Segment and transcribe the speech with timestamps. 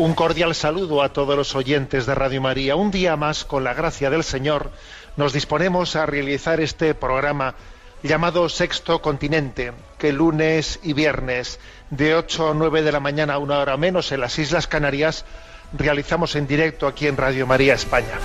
[0.00, 2.74] Un cordial saludo a todos los oyentes de Radio María.
[2.74, 4.70] Un día más, con la gracia del Señor,
[5.18, 7.54] nos disponemos a realizar este programa
[8.02, 13.58] llamado Sexto Continente, que lunes y viernes de 8 a 9 de la mañana, una
[13.58, 15.26] hora menos, en las Islas Canarias,
[15.74, 18.18] realizamos en directo aquí en Radio María España.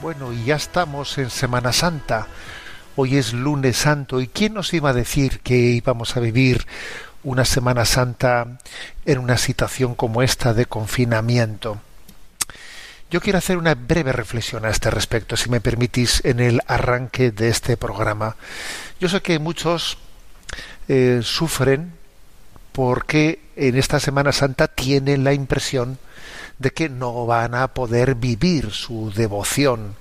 [0.00, 2.28] Bueno, y ya estamos en Semana Santa.
[2.98, 6.66] Hoy es lunes santo y ¿quién nos iba a decir que íbamos a vivir
[7.24, 8.56] una Semana Santa
[9.04, 11.78] en una situación como esta de confinamiento?
[13.10, 17.32] Yo quiero hacer una breve reflexión a este respecto, si me permitís, en el arranque
[17.32, 18.36] de este programa.
[18.98, 19.98] Yo sé que muchos
[20.88, 21.92] eh, sufren
[22.72, 25.98] porque en esta Semana Santa tienen la impresión
[26.58, 29.96] de que no van a poder vivir su devoción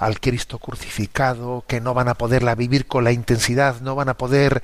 [0.00, 4.14] al Cristo crucificado, que no van a poderla vivir con la intensidad, no van a
[4.14, 4.62] poder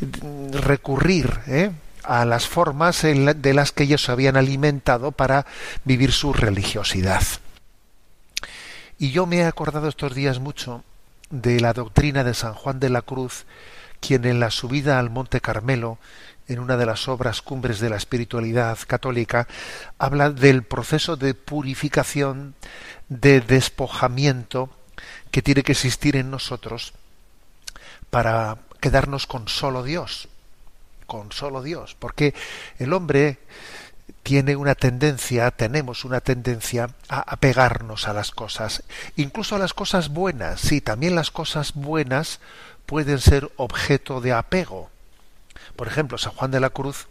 [0.00, 1.70] mm, recurrir ¿eh?
[2.02, 5.46] a las formas de las que ellos se habían alimentado para
[5.84, 7.22] vivir su religiosidad.
[8.98, 10.82] Y yo me he acordado estos días mucho
[11.30, 13.46] de la doctrina de San Juan de la Cruz,
[14.00, 15.98] quien en la subida al Monte Carmelo,
[16.48, 19.48] en una de las obras cumbres de la espiritualidad católica,
[19.98, 22.54] habla del proceso de purificación,
[23.08, 24.70] de despojamiento
[25.30, 26.92] que tiene que existir en nosotros
[28.10, 30.28] para quedarnos con solo Dios,
[31.06, 32.34] con solo Dios, porque
[32.78, 33.38] el hombre
[34.22, 38.82] tiene una tendencia, tenemos una tendencia a apegarnos a las cosas,
[39.16, 40.60] incluso a las cosas buenas.
[40.60, 42.40] Sí, también las cosas buenas
[42.86, 44.90] pueden ser objeto de apego.
[45.82, 47.08] Por ejemplo, San Juan de la Cruz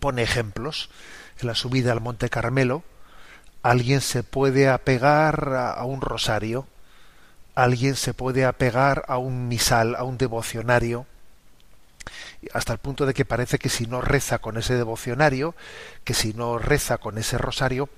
[0.00, 0.90] pone ejemplos.
[1.40, 2.82] En la subida al Monte Carmelo,
[3.62, 6.66] alguien se puede apegar a, un rosario,
[7.54, 11.06] alguien se puede apegar a un misal, a un devocionario,
[12.52, 15.54] hasta el punto de que parece que si no reza con ese devocionario,
[16.04, 17.88] que si no reza con ese rosario,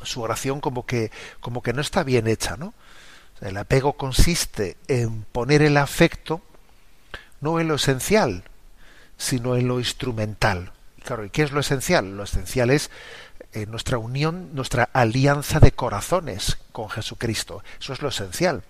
[0.00, 2.72] su oración como que como que no está bien hecha, ¿no?
[3.42, 6.40] El apego consiste en poner el afecto
[7.42, 8.44] no en lo esencial,
[9.22, 10.72] sino en lo instrumental.
[11.04, 12.16] Claro, ¿y qué es lo esencial?
[12.16, 12.90] Lo esencial es
[13.52, 17.62] eh, nuestra unión, nuestra alianza de corazones con Jesucristo.
[17.80, 18.62] Eso es lo esencial.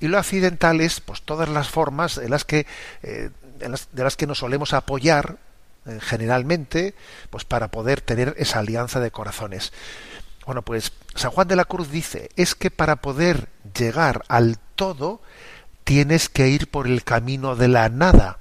[0.00, 2.66] Y lo accidental es pues todas las formas en las que
[3.02, 5.36] eh, en las- de las que nos solemos apoyar
[5.86, 6.94] eh, generalmente
[7.30, 9.72] pues para poder tener esa alianza de corazones.
[10.46, 15.20] Bueno, pues San Juan de la Cruz dice, es que para poder llegar al todo
[15.84, 18.38] tienes que ir por el camino de la nada.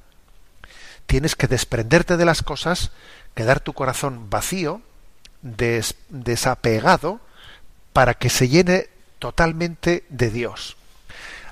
[1.08, 2.92] Tienes que desprenderte de las cosas,
[3.34, 4.82] quedar tu corazón vacío,
[5.42, 7.20] des- desapegado,
[7.94, 8.90] para que se llene
[9.20, 10.78] totalmente de Dios.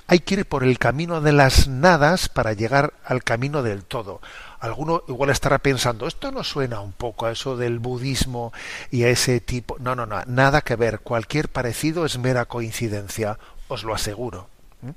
[0.08, 4.22] Hay que ir por el camino de las nadas para llegar al camino del todo.
[4.60, 8.54] Alguno igual estará pensando, esto no suena un poco a eso del budismo
[8.92, 9.78] y a ese tipo.
[9.80, 11.00] No, no, no, nada que ver.
[11.00, 14.48] Cualquier parecido es mera coincidencia, os lo aseguro.
[14.82, 14.90] ¿Mm?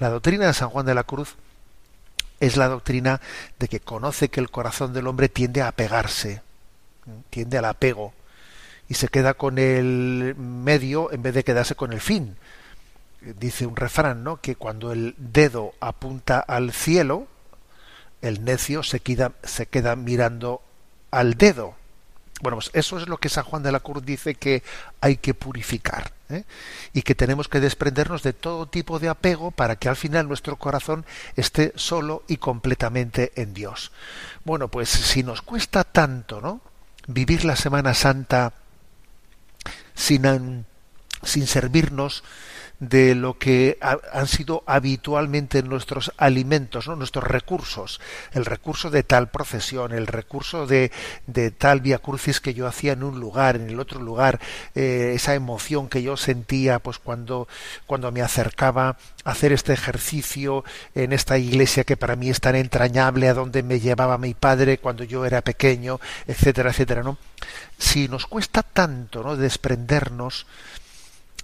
[0.00, 1.36] La doctrina de San Juan de la Cruz
[2.40, 3.20] es la doctrina
[3.58, 6.42] de que conoce que el corazón del hombre tiende a apegarse,
[7.04, 7.10] ¿Mm?
[7.30, 8.12] tiende al apego
[8.88, 12.36] y se queda con el medio en vez de quedarse con el fin
[13.34, 14.40] dice un refrán, ¿no?
[14.40, 17.26] Que cuando el dedo apunta al cielo,
[18.22, 20.62] el necio se queda, se queda mirando
[21.10, 21.74] al dedo.
[22.42, 24.62] Bueno, pues eso es lo que San Juan de la Cruz dice que
[25.00, 26.44] hay que purificar ¿eh?
[26.92, 30.56] y que tenemos que desprendernos de todo tipo de apego para que al final nuestro
[30.56, 31.06] corazón
[31.36, 33.90] esté solo y completamente en Dios.
[34.44, 36.60] Bueno, pues si nos cuesta tanto, ¿no?
[37.06, 38.52] Vivir la Semana Santa
[39.94, 40.66] sin,
[41.22, 42.22] sin servirnos
[42.78, 46.96] de lo que han sido habitualmente nuestros alimentos, ¿no?
[46.96, 48.00] nuestros recursos,
[48.32, 50.92] el recurso de tal procesión, el recurso de,
[51.26, 54.40] de tal via crucis que yo hacía en un lugar, en el otro lugar,
[54.74, 57.48] eh, esa emoción que yo sentía pues cuando,
[57.86, 60.64] cuando me acercaba a hacer este ejercicio
[60.94, 64.78] en esta iglesia que para mí es tan entrañable, a donde me llevaba mi padre
[64.78, 67.18] cuando yo era pequeño, etcétera, etcétera, ¿no?
[67.78, 69.36] Si nos cuesta tanto, ¿no?
[69.36, 70.46] desprendernos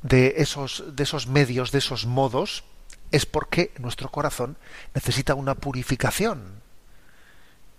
[0.03, 2.65] de esos, de esos medios, de esos modos,
[3.11, 4.57] es porque nuestro corazón
[4.95, 6.63] necesita una purificación.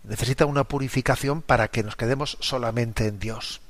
[0.03, 3.61] Necesita una purificación para que nos quedemos solamente en Dios.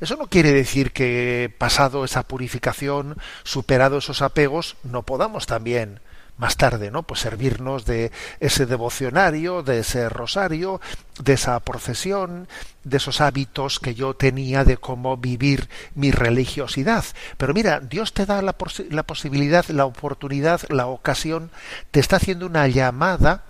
[0.00, 6.00] Eso no quiere decir que pasado esa purificación, superado esos apegos, no podamos también
[6.42, 7.04] más tarde, ¿no?
[7.04, 8.10] Pues servirnos de
[8.40, 10.80] ese devocionario, de ese rosario,
[11.22, 12.48] de esa procesión,
[12.82, 17.04] de esos hábitos que yo tenía de cómo vivir mi religiosidad.
[17.36, 18.56] Pero mira, Dios te da la,
[18.90, 21.52] la posibilidad, la oportunidad, la ocasión,
[21.92, 23.44] te está haciendo una llamada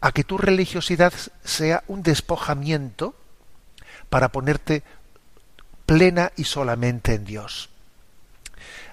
[0.00, 1.12] a que tu religiosidad
[1.44, 3.14] sea un despojamiento
[4.10, 4.82] para ponerte
[5.86, 7.68] plena y solamente en Dios.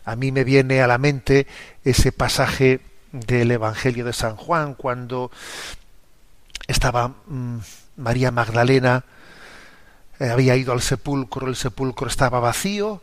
[0.06, 1.48] A mí me viene a la mente
[1.84, 5.32] ese pasaje del Evangelio de San Juan, cuando
[6.68, 7.58] estaba mm,
[7.98, 9.04] María Magdalena,
[10.20, 13.02] eh, había ido al sepulcro, el sepulcro estaba vacío,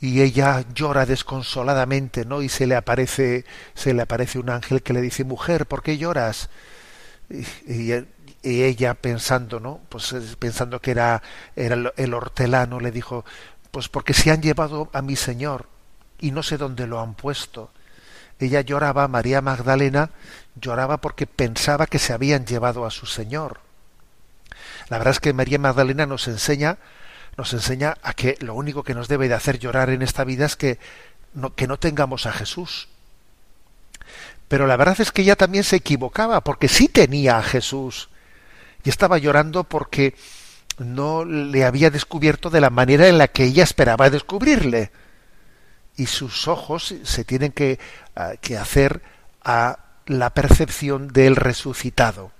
[0.00, 2.42] y ella llora desconsoladamente, ¿no?
[2.42, 3.44] Y se le aparece,
[3.74, 6.50] se le aparece un ángel que le dice, mujer, ¿por qué lloras?
[7.66, 7.92] Y,
[8.44, 9.78] ella pensando, ¿no?
[9.88, 11.22] Pues pensando que era,
[11.54, 13.24] era el hortelano, le dijo,
[13.70, 15.68] pues porque se han llevado a mi señor
[16.18, 17.70] y no sé dónde lo han puesto.
[18.46, 20.10] Ella lloraba, María Magdalena
[20.60, 23.60] lloraba porque pensaba que se habían llevado a su Señor.
[24.88, 26.78] La verdad es que María Magdalena nos enseña,
[27.36, 30.46] nos enseña a que lo único que nos debe de hacer llorar en esta vida
[30.46, 30.78] es que
[31.34, 32.88] no, que no tengamos a Jesús.
[34.48, 38.10] Pero la verdad es que ella también se equivocaba, porque sí tenía a Jesús.
[38.84, 40.14] Y estaba llorando porque
[40.78, 44.90] no le había descubierto de la manera en la que ella esperaba descubrirle
[45.96, 47.78] y sus ojos se tienen que,
[48.16, 49.02] ah, que hacer
[49.44, 52.32] a la percepción del resucitado.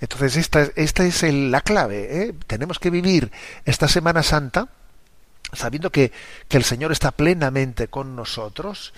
[0.00, 2.22] Entonces esta, esta es la clave.
[2.22, 2.34] ¿eh?
[2.46, 3.30] Tenemos que vivir
[3.64, 4.68] esta Semana Santa
[5.52, 6.12] sabiendo que,
[6.48, 8.92] que el Señor está plenamente con nosotros,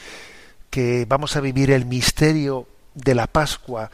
[0.69, 3.91] que vamos a vivir el misterio de la Pascua,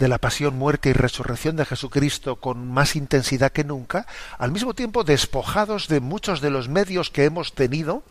[0.00, 4.06] de la pasión, muerte y resurrección de Jesucristo con más intensidad que nunca,
[4.38, 8.02] al mismo tiempo despojados de muchos de los medios que hemos tenido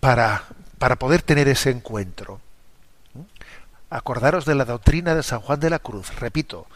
[0.00, 0.42] para,
[0.78, 2.40] para poder tener ese encuentro.
[3.88, 6.66] Acordaros de la doctrina de San Juan de la Cruz, repito,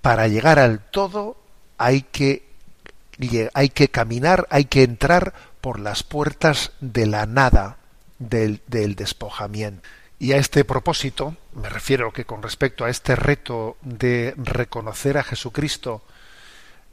[0.00, 1.36] para llegar al todo
[1.76, 2.48] hay que,
[3.52, 7.76] hay que caminar, hay que entrar por las puertas de la nada,
[8.18, 9.86] del, del despojamiento.
[10.22, 15.24] Y a este propósito, me refiero que con respecto a este reto de reconocer a
[15.24, 16.04] Jesucristo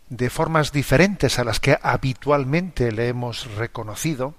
[0.09, 4.33] de formas diferentes a las que habitualmente le hemos reconocido,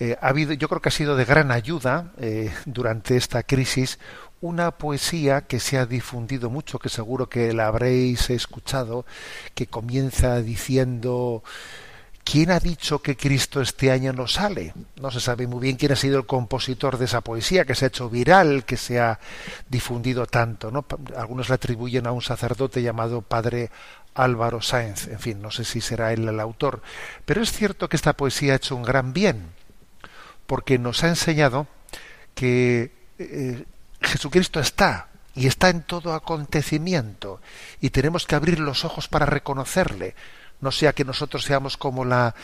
[0.00, 3.98] eh, ha habido, yo creo que ha sido de gran ayuda eh, durante esta crisis
[4.42, 9.06] una poesía que se ha difundido mucho, que seguro que la habréis escuchado,
[9.54, 11.42] que comienza diciendo
[12.24, 14.72] ¿Quién ha dicho que Cristo este año no sale?
[15.00, 17.84] No se sabe muy bien quién ha sido el compositor de esa poesía que se
[17.84, 19.18] ha hecho viral, que se ha
[19.68, 20.70] difundido tanto.
[20.70, 20.86] ¿no?
[21.16, 23.70] Algunos la atribuyen a un sacerdote llamado Padre
[24.14, 25.08] Álvaro Sáenz.
[25.08, 26.82] En fin, no sé si será él el autor.
[27.24, 29.48] Pero es cierto que esta poesía ha hecho un gran bien,
[30.46, 31.66] porque nos ha enseñado
[32.34, 33.64] que eh,
[34.00, 37.40] Jesucristo está y está en todo acontecimiento
[37.80, 40.14] y tenemos que abrir los ojos para reconocerle
[40.62, 42.34] no sea que nosotros seamos como la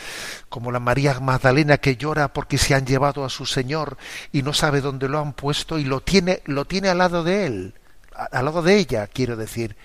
[0.50, 3.96] como la María Magdalena que llora porque se han llevado a su Señor
[4.32, 7.46] y no sabe dónde lo han puesto y lo tiene lo tiene al lado de
[7.46, 7.74] él,
[8.12, 9.76] al lado de ella, quiero decir.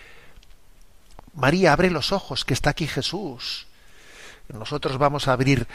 [1.36, 3.68] María, abre los ojos, que está aquí Jesús.
[4.54, 5.68] Nosotros vamos a abrir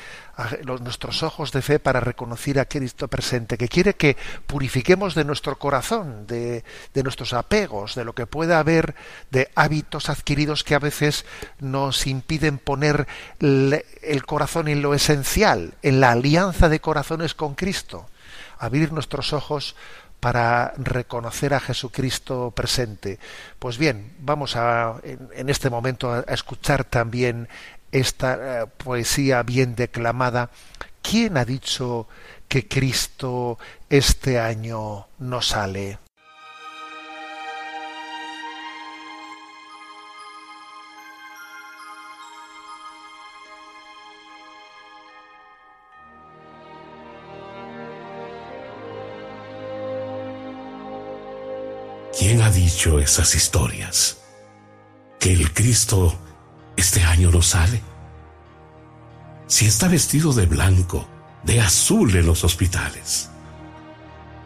[0.81, 4.17] nuestros ojos de fe para reconocer a Cristo presente, que quiere que
[4.47, 8.95] purifiquemos de nuestro corazón, de, de nuestros apegos, de lo que pueda haber
[9.31, 11.27] de hábitos adquiridos que a veces
[11.59, 13.07] nos impiden poner
[13.41, 18.07] el corazón en lo esencial, en la alianza de corazones con Cristo.
[18.59, 19.75] Abrir nuestros ojos
[20.21, 23.19] para reconocer a Jesucristo presente.
[23.59, 27.49] Pues bien, vamos a en, este momento a, escuchar también
[27.93, 30.51] esta eh, poesía bien declamada.
[31.03, 32.09] ¿Quién ha dicho
[32.49, 35.99] que Cristo este año no sale?
[52.19, 54.19] ¿Quién ha dicho esas historias?
[55.21, 56.19] ¿Que el Cristo
[56.79, 57.83] este año no sale?
[59.49, 61.09] Si está vestido de blanco,
[61.43, 63.31] de azul en los hospitales.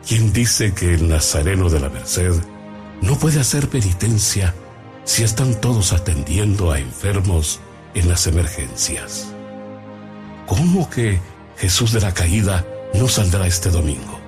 [0.09, 2.33] ¿Quién dice que el Nazareno de la Merced
[3.03, 4.55] no puede hacer penitencia
[5.05, 7.61] si están todos atendiendo a enfermos
[7.93, 9.29] en las emergencias?
[10.47, 11.21] ¿Cómo que
[11.59, 14.19] Jesús de la Caída no saldrá este domingo?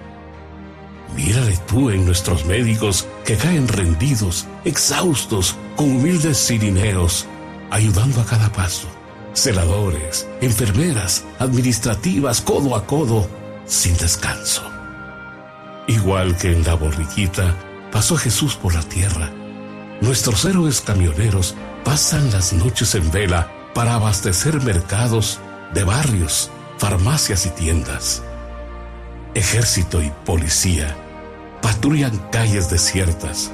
[1.16, 7.26] Mírale tú en nuestros médicos que caen rendidos, exhaustos, con humildes sirineos,
[7.74, 8.86] ayudando a cada paso.
[9.32, 13.28] Celadores, enfermeras, administrativas, codo a codo,
[13.66, 14.62] sin descanso.
[15.88, 17.56] Igual que en la borriquita,
[17.90, 19.28] pasó Jesús por la tierra.
[20.00, 25.40] Nuestros héroes camioneros pasan las noches en vela para abastecer mercados
[25.74, 28.22] de barrios, farmacias y tiendas.
[29.34, 30.96] Ejército y policía
[31.60, 33.50] patrullan calles desiertas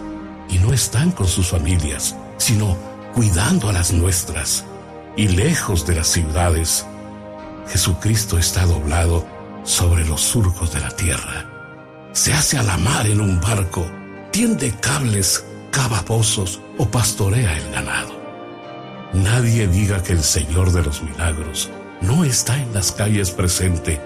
[0.51, 4.65] y no están con sus familias, sino cuidando a las nuestras.
[5.17, 6.87] Y lejos de las ciudades,
[7.69, 9.27] Jesucristo está doblado
[9.65, 11.47] sobre los surcos de la tierra.
[12.13, 13.87] Se hace a la mar en un barco,
[14.31, 18.19] tiende cables, cava pozos o pastorea el ganado.
[19.13, 24.01] Nadie diga que el Señor de los milagros no está en las calles presente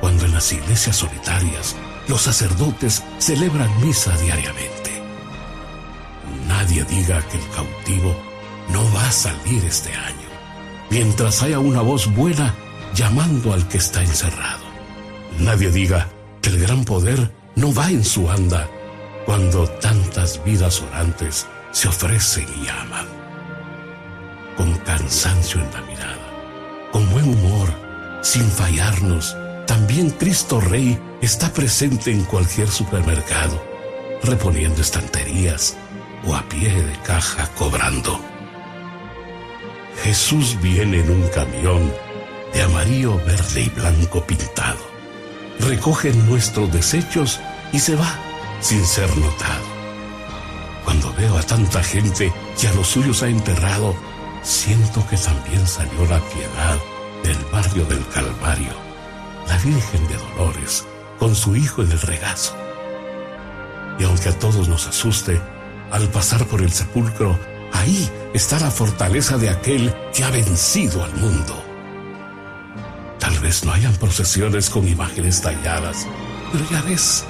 [0.00, 1.76] cuando en las iglesias solitarias
[2.08, 5.02] los sacerdotes celebran misa diariamente.
[6.46, 8.31] Nadie diga que el cautivo
[8.68, 10.28] no va a salir este año,
[10.90, 12.54] mientras haya una voz buena
[12.94, 14.64] llamando al que está encerrado.
[15.38, 16.08] Nadie diga
[16.40, 18.68] que el gran poder no va en su anda
[19.26, 23.06] cuando tantas vidas orantes se ofrecen y llaman.
[24.56, 27.68] Con cansancio en la mirada, con buen humor,
[28.22, 33.62] sin fallarnos, también Cristo Rey está presente en cualquier supermercado,
[34.22, 35.76] reponiendo estanterías
[36.26, 38.31] o a pie de caja cobrando.
[40.02, 41.92] Jesús viene en un camión
[42.52, 44.78] de amarillo, verde y blanco pintado.
[45.60, 47.40] Recoge nuestros desechos
[47.72, 48.18] y se va
[48.60, 49.64] sin ser notado.
[50.84, 53.94] Cuando veo a tanta gente que a los suyos ha enterrado,
[54.42, 56.78] siento que también salió la piedad
[57.22, 58.92] del barrio del Calvario
[59.48, 60.86] la Virgen de Dolores
[61.18, 62.56] con su hijo en el regazo.
[63.98, 65.40] Y aunque a todos nos asuste,
[65.90, 67.38] al pasar por el sepulcro,
[67.72, 71.62] ahí está la fortaleza de aquel que ha vencido al mundo.
[73.18, 76.06] Tal vez no hayan procesiones con imágenes talladas,
[76.50, 77.24] pero ya ves,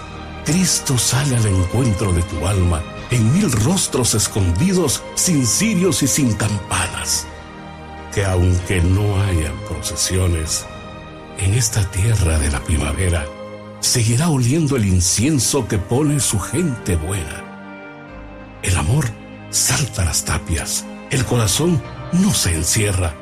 [0.45, 6.33] Cristo sale al encuentro de tu alma en mil rostros escondidos, sin cirios y sin
[6.35, 7.27] campanas.
[8.15, 10.67] Que aunque no hayan procesiones,
[11.39, 13.27] en esta tierra de la primavera
[13.81, 17.45] seguirá oliendo el incienso que pone su gente buena.
[18.63, 19.11] El amor
[19.53, 21.81] salta las tapias, el corazón
[22.13, 23.15] no se encierra.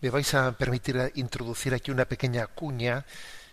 [0.00, 3.04] me vais a permitir introducir aquí una pequeña cuña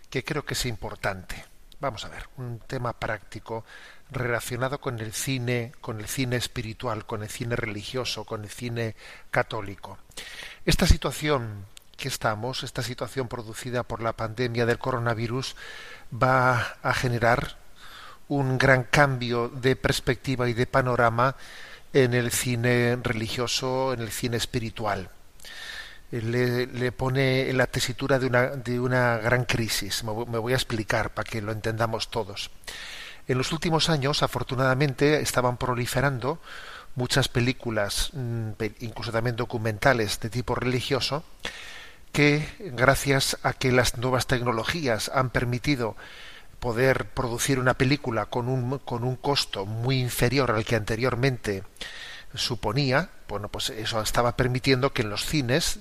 [0.10, 1.44] que creo que es importante.
[1.80, 3.66] Vamos a ver, un tema práctico
[4.12, 8.96] relacionado con el cine, con el cine espiritual, con el cine religioso, con el cine
[9.32, 9.98] católico.
[10.66, 11.66] Esta situación
[11.98, 15.56] que estamos, esta situación producida por la pandemia del coronavirus,
[16.12, 17.58] va a generar
[18.30, 21.36] un gran cambio de perspectiva y de panorama
[21.94, 25.10] en el cine religioso, en el cine espiritual.
[26.12, 30.06] Le, le, pone en la tesitura de una, de una gran crisis.
[30.06, 32.50] Me voy a explicar para que lo entendamos todos.
[33.28, 36.40] En los últimos años, afortunadamente, estaban proliferando
[36.96, 41.24] muchas películas, mm, incluso también documentales de tipo religioso,
[42.12, 45.96] que gracias a que las nuevas tecnologías han permitido
[46.60, 51.64] poder producir una película con un, con un costo muy inferior al que anteriormente
[52.34, 55.80] suponía, bueno, pues eso estaba permitiendo que en los cines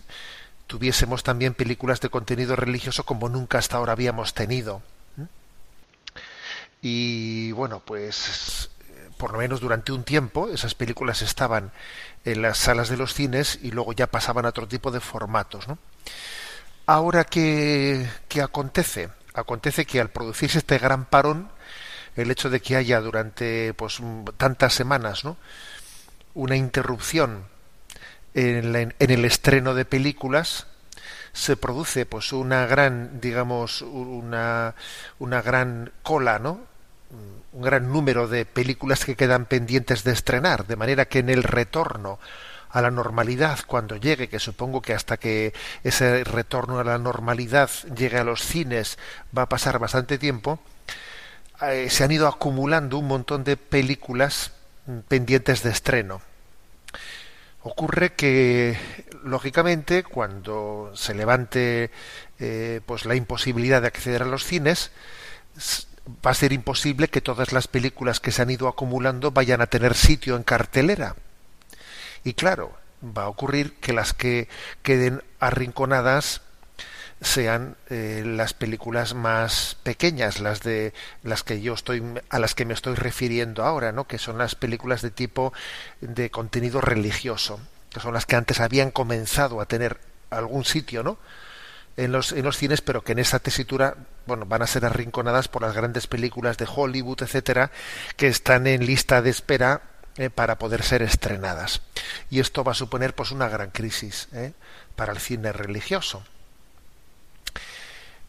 [0.66, 4.82] tuviésemos también películas de contenido religioso como nunca hasta ahora habíamos tenido.
[6.88, 8.70] Y bueno, pues
[9.18, 11.72] por lo menos durante un tiempo esas películas estaban
[12.24, 15.66] en las salas de los cines y luego ya pasaban a otro tipo de formatos.
[15.66, 15.78] ¿no?
[16.86, 19.08] Ahora, ¿qué, ¿qué acontece?
[19.34, 21.50] Acontece que al producirse este gran parón,
[22.14, 23.98] el hecho de que haya durante pues,
[24.36, 25.36] tantas semanas ¿no?
[26.34, 27.46] una interrupción
[28.32, 30.68] en, en, el estreno de películas,
[31.32, 34.76] se produce pues una gran digamos una,
[35.18, 36.75] una gran cola no
[37.52, 41.42] un gran número de películas que quedan pendientes de estrenar de manera que en el
[41.42, 42.18] retorno
[42.70, 47.70] a la normalidad cuando llegue, que supongo que hasta que ese retorno a la normalidad
[47.96, 48.98] llegue a los cines
[49.36, 50.60] va a pasar bastante tiempo,
[51.62, 54.52] eh, se han ido acumulando un montón de películas
[54.86, 56.20] mm, pendientes de estreno.
[57.62, 58.78] Ocurre que,
[59.24, 61.90] lógicamente, cuando se levante
[62.38, 64.92] eh, pues la imposibilidad de acceder a los cines,
[66.24, 69.66] va a ser imposible que todas las películas que se han ido acumulando vayan a
[69.66, 71.16] tener sitio en cartelera.
[72.24, 74.48] Y claro, va a ocurrir que las que
[74.82, 76.42] queden arrinconadas
[77.20, 80.92] sean eh, las películas más pequeñas, las de
[81.22, 84.06] las que yo estoy a las que me estoy refiriendo ahora, ¿no?
[84.06, 85.52] Que son las películas de tipo
[86.00, 87.58] de contenido religioso,
[87.90, 89.98] que son las que antes habían comenzado a tener
[90.30, 91.18] algún sitio, ¿no?
[91.96, 95.48] En los, en los cines, pero que en esa tesitura, bueno, van a ser arrinconadas
[95.48, 97.70] por las grandes películas de Hollywood, etcétera,
[98.16, 99.80] que están en lista de espera
[100.18, 101.82] eh, para poder ser estrenadas.
[102.30, 104.54] Y esto va a suponer pues una gran crisis eh,
[104.94, 106.22] para el cine religioso.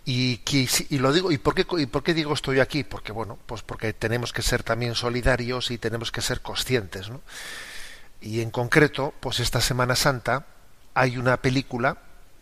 [0.03, 0.41] Y,
[0.89, 3.61] y, lo digo y por qué y por qué digo estoy aquí porque bueno pues
[3.61, 7.19] porque tenemos que ser también solidarios y tenemos que ser conscientes ¿no?
[8.21, 10.45] y en concreto pues esta Semana Santa
[10.93, 11.97] hay una película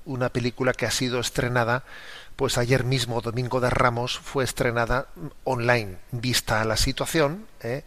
[0.06, 1.84] una película que ha sido estrenada
[2.36, 5.08] pues ayer mismo domingo de Ramos fue estrenada
[5.44, 7.84] online vista la situación ¿eh?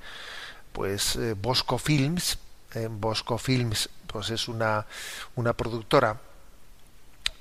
[0.72, 2.38] pues eh, Bosco Films,
[2.74, 4.86] eh, Bosco Films pues es una,
[5.36, 6.20] una productora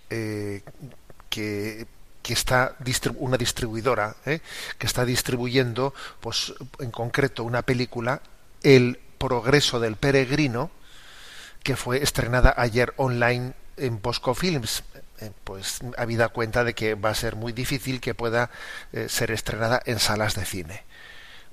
[0.10, 0.64] que,
[1.30, 2.76] que está
[3.18, 4.42] una distribuidora que
[4.88, 8.22] está distribuyendo pues en concreto una película
[8.64, 10.72] El progreso del peregrino
[11.64, 14.84] que fue estrenada ayer online en Bosco Films
[15.44, 18.52] pues habida cuenta de que va a ser muy difícil que pueda
[19.08, 20.84] ser estrenada en salas de cine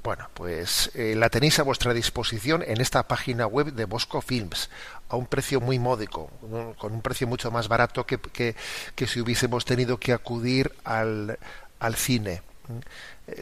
[0.05, 4.69] bueno, pues eh, la tenéis a vuestra disposición en esta página web de Bosco Films,
[5.09, 6.31] a un precio muy módico,
[6.77, 11.39] con un precio mucho más barato que, que, si hubiésemos tenido que acudir al,
[11.81, 12.43] al, cine.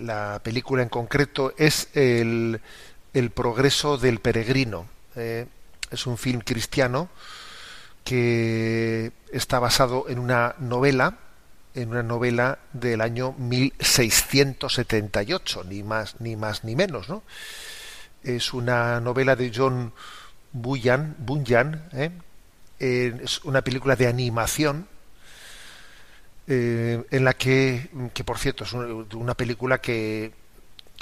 [0.00, 2.60] La película en concreto es El,
[3.12, 4.86] el progreso del peregrino.
[5.16, 5.46] Eh,
[5.90, 7.08] es un film cristiano
[8.04, 11.18] que está basado en una novela
[11.74, 17.22] en una novela del año 1678, ni más ni más ni menos, ¿no?
[18.22, 19.94] Es una novela de John
[20.52, 21.16] Bunyan,
[21.92, 22.10] ¿eh?
[22.78, 24.86] es una película de animación
[26.46, 30.32] eh, en la que, que por cierto es una película que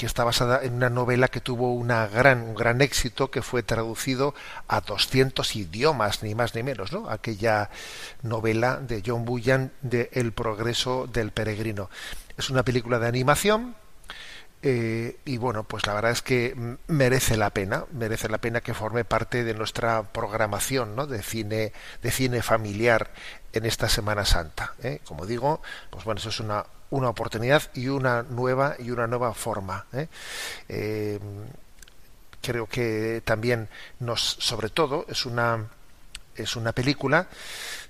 [0.00, 3.62] que está basada en una novela que tuvo una gran, un gran éxito, que fue
[3.62, 4.34] traducido
[4.66, 7.10] a 200 idiomas, ni más ni menos, ¿no?
[7.10, 7.68] Aquella
[8.22, 11.90] novela de John Bullan de El progreso del peregrino.
[12.38, 13.76] Es una película de animación
[14.62, 16.54] Eh, y bueno, pues la verdad es que
[16.86, 21.06] merece la pena, merece la pena que forme parte de nuestra programación ¿no?
[21.06, 23.10] de cine, de cine familiar
[23.54, 24.74] en esta Semana Santa.
[24.82, 25.00] ¿eh?
[25.06, 29.32] Como digo, pues bueno, eso es una, una oportunidad y una nueva y una nueva
[29.34, 29.86] forma.
[29.92, 31.18] ¿eh?
[32.42, 35.66] creo que también nos, sobre todo, es una
[36.36, 37.28] es una película.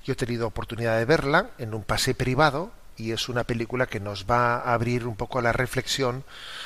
[0.04, 4.00] Yo he tenido oportunidad de verla en un pase privado y es una película que
[4.00, 6.24] nos va a abrir un poco la reflexión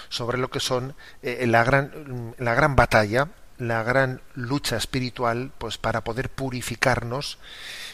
[0.08, 5.78] sobre lo que son eh, la gran la gran batalla la gran lucha espiritual pues
[5.78, 7.38] para poder purificarnos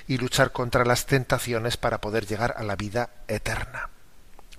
[0.09, 3.90] y luchar contra las tentaciones para poder llegar a la vida eterna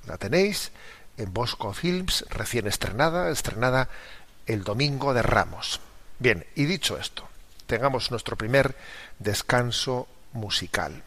[0.07, 0.71] la tenéis
[1.17, 3.89] en Bosco Films recién estrenada estrenada
[4.45, 5.79] el domingo de Ramos.
[6.19, 7.27] Bien y dicho esto
[7.67, 8.75] tengamos nuestro primer
[9.19, 11.03] descanso musical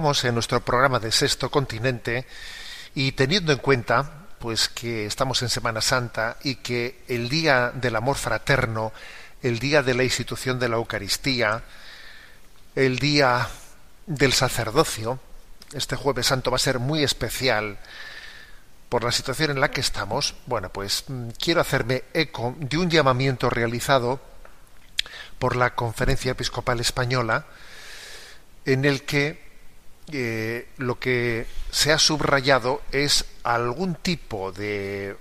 [0.00, 2.26] En nuestro programa de Sexto Continente
[2.94, 7.96] y teniendo en cuenta pues que estamos en Semana Santa y que el día del
[7.96, 8.94] amor fraterno,
[9.42, 11.62] el día de la institución de la Eucaristía,
[12.74, 13.46] el día
[14.06, 15.20] del sacerdocio,
[15.74, 17.76] este jueves santo va a ser muy especial
[18.88, 20.34] por la situación en la que estamos.
[20.46, 24.18] Bueno, pues mm, quiero hacerme eco de un llamamiento realizado
[25.38, 27.44] por la Conferencia Episcopal Española
[28.64, 29.49] en el que
[30.78, 35.16] lo que se ha subrayado es algún tipo de,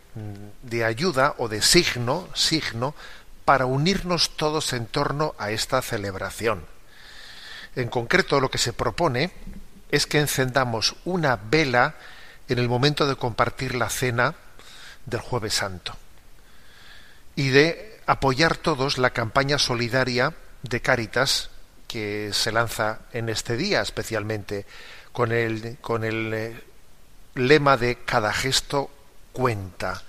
[0.63, 2.95] de, ayuda o de signo, signo
[3.45, 6.65] para unirnos todos en torno a esta celebración.
[7.75, 9.31] En concreto, lo que se propone
[9.91, 11.95] es que encendamos una vela
[12.47, 14.35] en el momento de compartir la cena
[15.05, 15.95] del jueves santo
[17.35, 21.48] y de apoyar todos la campaña solidaria de Cáritas
[21.89, 24.67] que se lanza en este día especialmente
[25.11, 26.63] con el, con el eh,
[27.33, 28.91] lema de cada gesto
[29.33, 30.03] cuenta.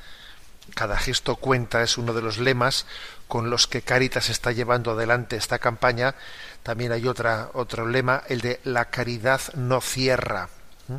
[0.74, 2.84] Cada gesto cuenta es uno de los lemas
[3.28, 6.14] con los que Cáritas está llevando adelante esta campaña.
[6.62, 10.50] También hay otra, otro lema, el de la caridad no cierra.
[10.88, 10.96] ¿Mm?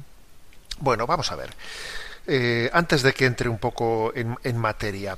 [0.79, 1.53] Bueno, vamos a ver.
[2.25, 5.17] Eh, antes de que entre un poco en materia,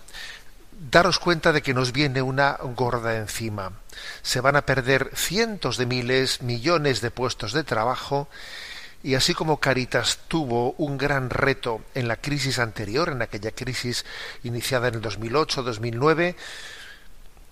[0.92, 3.72] daros cuenta de que nos viene una gorda encima.
[4.22, 8.28] Se van a perder cientos de miles, millones de puestos de trabajo
[9.02, 14.06] y así como Caritas tuvo un gran reto en la crisis anterior, en aquella crisis
[14.44, 16.36] iniciada en el 2008-2009,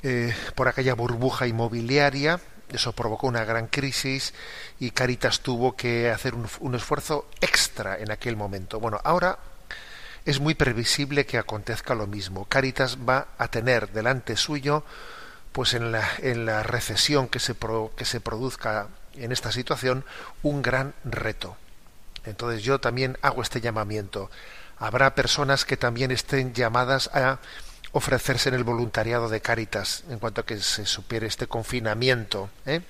[0.04, 2.40] eh, por aquella burbuja inmobiliaria,
[2.70, 4.34] eso provocó una gran crisis
[4.80, 8.80] y Caritas tuvo que hacer un, un esfuerzo extra en aquel momento.
[8.80, 9.38] Bueno, ahora
[10.26, 12.46] es muy previsible que acontezca lo mismo.
[12.46, 14.84] Caritas va a tener delante suyo,
[15.52, 17.56] pues en la, en la recesión que se,
[17.96, 20.06] que se produzca en esta situación,
[20.44, 21.58] un gran reto.
[22.26, 24.30] Entonces yo también hago este llamamiento.
[24.78, 27.40] Habrá personas que también estén llamadas a
[27.92, 32.50] ofrecerse en el voluntariado de Caritas en cuanto a que se supiere este confinamiento.
[32.66, 32.82] ¿eh?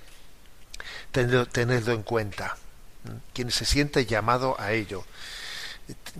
[1.12, 2.58] Tenedlo, tenedlo en cuenta.
[3.34, 5.06] Quien se siente llamado a ello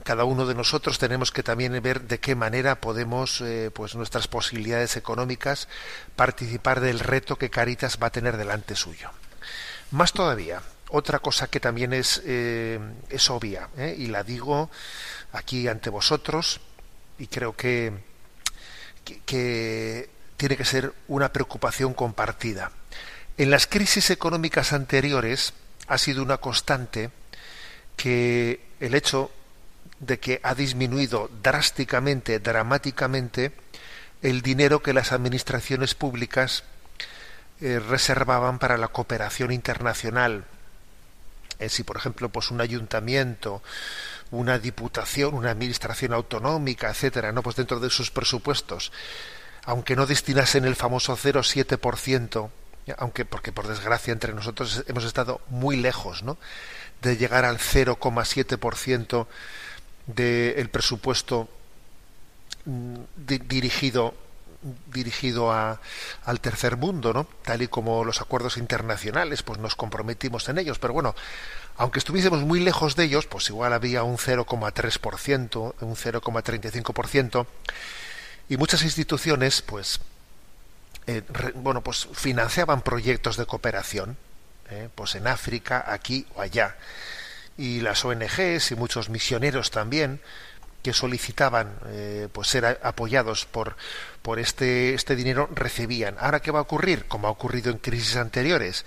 [0.04, 4.28] cada uno de nosotros tenemos que también ver de qué manera podemos, eh, pues nuestras
[4.28, 5.68] posibilidades económicas,
[6.16, 9.10] participar del reto que Caritas va a tener delante suyo.
[9.92, 13.96] Más todavía, otra cosa que también es, eh, es obvia, ¿eh?
[13.98, 14.70] y la digo
[15.34, 16.62] aquí ante vosotros,
[17.18, 17.94] y creo que,
[19.04, 22.72] que, que tiene que ser una preocupación compartida.
[23.38, 25.54] En las crisis económicas anteriores
[25.88, 27.12] ha sido una constante
[27.96, 29.32] que el hecho
[30.02, 33.54] de que ha disminuido drásticamente, dramáticamente,
[34.22, 36.64] el dinero que las administraciones públicas
[37.62, 40.46] eh, reservaban para la cooperación internacional.
[41.60, 43.62] Eh, si, por ejemplo, pues un ayuntamiento,
[44.32, 48.92] una diputación, una administración autonómica, etcétera, no, pues dentro de sus presupuestos,
[49.66, 52.50] aunque no destinasen el famoso 0,7%,
[52.98, 56.40] aunque porque por desgracia entre nosotros hemos estado muy lejos, ¿no?
[57.02, 59.28] de llegar al 0,7%
[60.16, 61.48] del presupuesto
[62.66, 64.14] mm, di, dirigido
[64.94, 65.80] dirigido a,
[66.26, 67.28] al tercer mundo, ¿no?
[67.44, 70.80] Tal y como los acuerdos internacionales, pues nos comprometimos en ellos.
[70.80, 71.16] Pero bueno,
[71.78, 77.46] aunque estuviésemos muy lejos de ellos, pues igual había un 0,3%, un 0,35%,
[78.50, 80.00] y muchas instituciones, pues,
[81.08, 81.24] eh,
[81.56, 84.18] bueno, pues financiaban proyectos de cooperación,
[84.70, 86.76] eh, pues en África, aquí o allá
[87.58, 90.22] y las ONGs y muchos misioneros también
[90.82, 93.76] que solicitaban eh, pues ser apoyados por
[94.22, 96.16] por este este dinero recibían.
[96.20, 98.86] Ahora qué va a ocurrir como ha ocurrido en crisis anteriores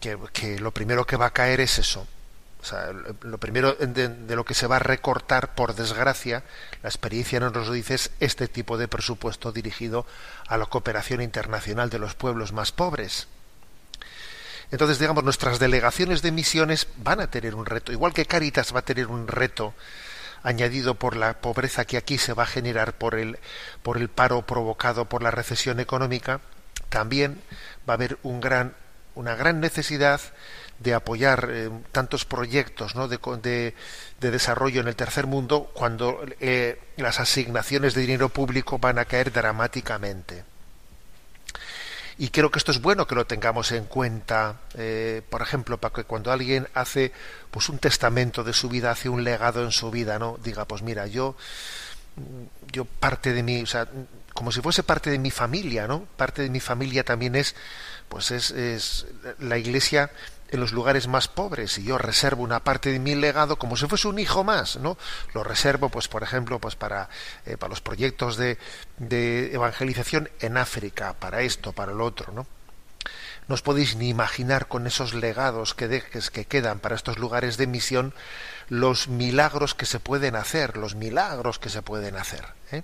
[0.00, 2.06] que, que lo primero que va a caer es eso.
[2.60, 6.42] O sea, lo primero de, de, lo que se va a recortar, por desgracia,
[6.82, 10.04] la experiencia nos lo dice, es este tipo de presupuesto dirigido
[10.48, 13.28] a la cooperación internacional de los pueblos más pobres.
[14.70, 18.80] Entonces, digamos, nuestras delegaciones de misiones van a tener un reto, igual que Caritas va
[18.80, 19.74] a tener un reto
[20.42, 23.38] añadido por la pobreza que aquí se va a generar por el,
[23.82, 26.40] por el paro provocado por la recesión económica,
[26.88, 27.40] también
[27.88, 30.20] va a haber una gran necesidad
[30.78, 32.94] de apoyar eh, tantos proyectos
[33.42, 33.74] de,
[34.20, 39.32] desarrollo en el tercer mundo cuando eh, las asignaciones de dinero público van a caer
[39.32, 40.44] dramáticamente
[42.18, 45.94] y creo que esto es bueno que lo tengamos en cuenta eh, por ejemplo para
[45.94, 47.12] que cuando alguien hace
[47.50, 50.82] pues un testamento de su vida hace un legado en su vida no diga pues
[50.82, 51.36] mira yo
[52.72, 53.86] yo parte de mi o sea
[54.32, 57.54] como si fuese parte de mi familia no parte de mi familia también es
[58.08, 59.06] pues es, es
[59.38, 60.10] la iglesia
[60.50, 63.86] en los lugares más pobres y yo reservo una parte de mi legado como si
[63.86, 64.96] fuese un hijo más no
[65.34, 67.08] lo reservo pues por ejemplo pues para
[67.44, 68.58] eh, para los proyectos de,
[68.98, 72.46] de evangelización en África para esto para lo otro no
[73.48, 77.56] no os podéis ni imaginar con esos legados que dejes que quedan para estos lugares
[77.56, 78.14] de misión
[78.68, 82.82] los milagros que se pueden hacer los milagros que se pueden hacer ¿eh?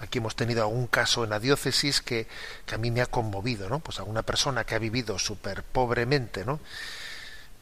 [0.00, 2.26] Aquí hemos tenido algún caso en la diócesis que,
[2.66, 3.80] que a mí me ha conmovido, ¿no?
[3.80, 6.60] Pues alguna persona que ha vivido súper pobremente, ¿no?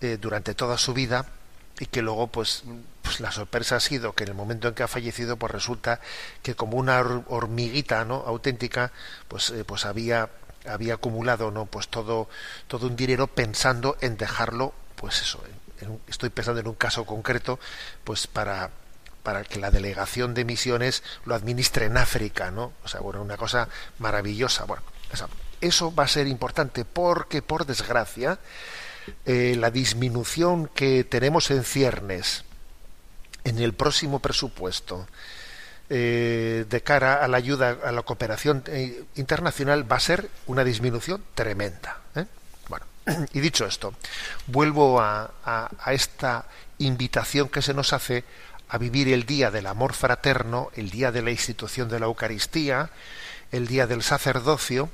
[0.00, 1.26] Eh, durante toda su vida
[1.80, 2.62] y que luego, pues,
[3.02, 6.00] pues la sorpresa ha sido que en el momento en que ha fallecido, pues resulta
[6.42, 8.22] que como una hormiguita, ¿no?
[8.26, 8.92] Auténtica,
[9.26, 10.30] pues, eh, pues había
[10.66, 12.28] había acumulado no pues todo
[12.66, 15.42] todo un dinero pensando en dejarlo pues eso
[16.08, 17.58] estoy pensando en un caso concreto
[18.04, 18.70] pues para
[19.22, 23.36] para que la delegación de misiones lo administre en África no o sea bueno una
[23.36, 24.82] cosa maravillosa bueno
[25.60, 28.38] eso va a ser importante porque por desgracia
[29.24, 32.44] eh, la disminución que tenemos en ciernes
[33.44, 35.06] en el próximo presupuesto
[35.90, 40.62] eh, de cara a la ayuda a la cooperación eh, internacional va a ser una
[40.64, 42.00] disminución tremenda.
[42.68, 42.84] Bueno,
[43.32, 43.94] y dicho esto,
[44.46, 45.30] vuelvo a
[45.86, 46.44] esta
[46.76, 48.24] invitación que se nos hace
[48.68, 52.90] a vivir el día del amor fraterno, el día de la institución de la Eucaristía,
[53.50, 54.90] el día del sacerdocio,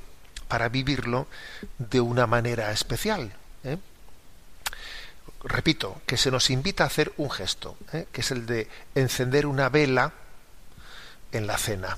[0.47, 1.27] para vivirlo
[1.77, 3.33] de una manera especial.
[3.63, 3.77] ¿eh?
[5.43, 8.07] Repito, que se nos invita a hacer un gesto, ¿eh?
[8.11, 10.13] que es el de encender una vela
[11.31, 11.97] en la cena.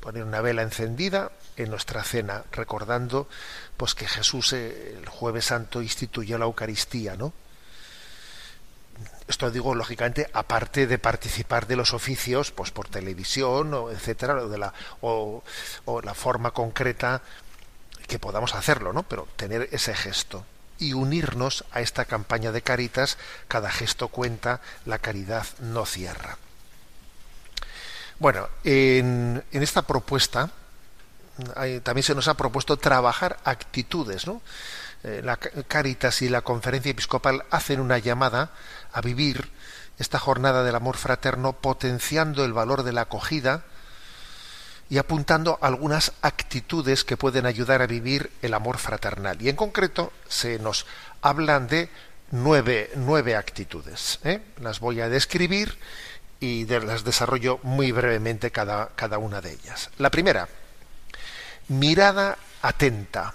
[0.00, 3.28] Poner una vela encendida en nuestra cena, recordando
[3.76, 7.32] pues que Jesús eh, el jueves santo instituyó la Eucaristía, ¿no?
[9.28, 14.48] Esto digo lógicamente aparte de participar de los oficios, pues por televisión o etcétera, o
[14.48, 15.42] de la o,
[16.02, 17.20] la forma concreta
[18.06, 19.02] que podamos hacerlo, ¿no?
[19.02, 20.46] Pero tener ese gesto
[20.78, 26.38] y unirnos a esta campaña de Caritas, cada gesto cuenta, la caridad no cierra.
[28.18, 30.50] Bueno, en, en esta propuesta
[31.82, 34.42] también se nos ha propuesto trabajar actitudes, ¿no?
[35.04, 38.50] Eh, la Caritas y la Conferencia Episcopal hacen una llamada
[38.92, 39.50] a vivir
[39.98, 43.64] esta jornada del amor fraterno potenciando el valor de la acogida
[44.90, 49.40] y apuntando algunas actitudes que pueden ayudar a vivir el amor fraternal.
[49.42, 50.86] Y en concreto se nos
[51.20, 51.90] hablan de
[52.30, 54.18] nueve, nueve actitudes.
[54.24, 54.40] ¿eh?
[54.60, 55.78] Las voy a describir
[56.40, 59.90] y de, las desarrollo muy brevemente cada, cada una de ellas.
[59.98, 60.48] La primera,
[61.68, 63.34] mirada atenta.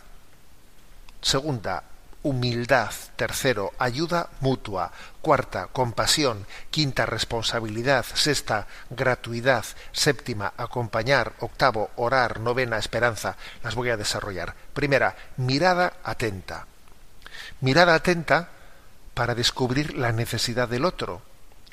[1.24, 1.84] Segunda,
[2.22, 2.92] humildad.
[3.16, 4.92] Tercero, ayuda mutua.
[5.22, 6.46] Cuarta, compasión.
[6.70, 8.06] Quinta, responsabilidad.
[8.14, 9.66] Sexta, gratuidad.
[9.92, 11.34] Séptima, acompañar.
[11.40, 12.40] Octavo, orar.
[12.40, 13.38] Novena, esperanza.
[13.64, 14.54] Las voy a desarrollar.
[14.74, 16.68] Primera, mirada atenta.
[17.62, 18.50] Mirada atenta
[19.16, 21.22] para descubrir la necesidad del otro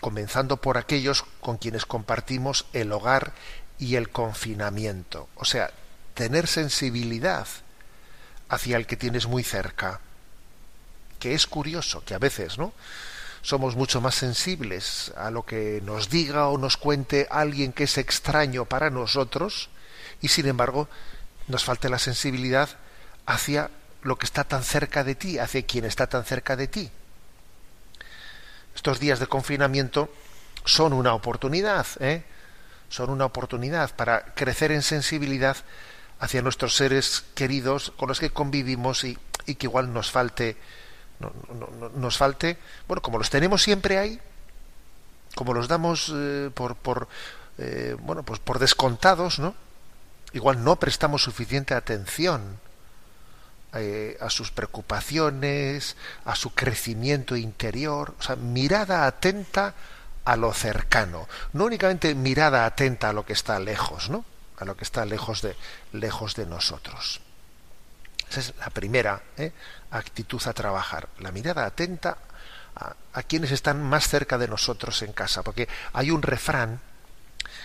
[0.00, 3.32] comenzando por aquellos con quienes compartimos el hogar
[3.78, 5.28] y el confinamiento.
[5.36, 5.70] O sea,
[6.14, 7.46] tener sensibilidad
[8.50, 10.00] hacia el que tienes muy cerca.
[11.18, 12.74] Que es curioso que a veces, ¿no?
[13.40, 17.96] Somos mucho más sensibles a lo que nos diga o nos cuente alguien que es
[17.96, 19.70] extraño para nosotros
[20.20, 20.88] y sin embargo
[21.48, 22.68] nos falta la sensibilidad
[23.24, 23.70] hacia
[24.02, 26.90] lo que está tan cerca de ti, hacia quien está tan cerca de ti
[28.74, 30.10] estos días de confinamiento
[30.64, 32.22] son una oportunidad, ¿eh?
[32.88, 35.56] son una oportunidad para crecer en sensibilidad
[36.20, 40.56] hacia nuestros seres queridos con los que convivimos y, que igual nos falte,
[41.18, 42.56] no, no, nos falte,
[42.86, 44.20] bueno, como los tenemos siempre ahí,
[45.34, 47.08] como los damos eh, por, por
[47.58, 49.54] eh, bueno, pues por descontados, ¿no?
[50.32, 52.60] Igual no prestamos suficiente atención
[53.72, 59.74] eh, a sus preocupaciones, a su crecimiento interior, o sea, mirada atenta
[60.24, 64.24] a lo cercano, no únicamente mirada atenta a lo que está lejos, ¿no?
[64.60, 65.56] A lo que está lejos de
[65.92, 67.20] lejos de nosotros.
[68.30, 69.52] Esa es la primera ¿eh?
[69.90, 72.16] actitud a trabajar, la mirada atenta
[72.76, 76.80] a, quienes están más cerca de nosotros en casa, porque hay un refrán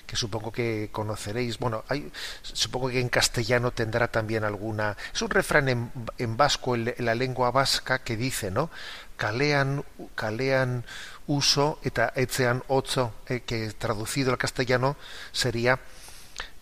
[0.07, 1.59] que supongo que conoceréis.
[1.59, 4.97] Bueno, hay, supongo que en castellano tendrá también alguna.
[5.13, 8.69] Es un refrán en, en vasco, en, la lengua vasca, que dice, ¿no?
[9.17, 9.83] Kalean,
[10.15, 10.83] kalean
[11.27, 14.97] uso eta etzean otso, eh, que traducido al castellano
[15.31, 15.79] sería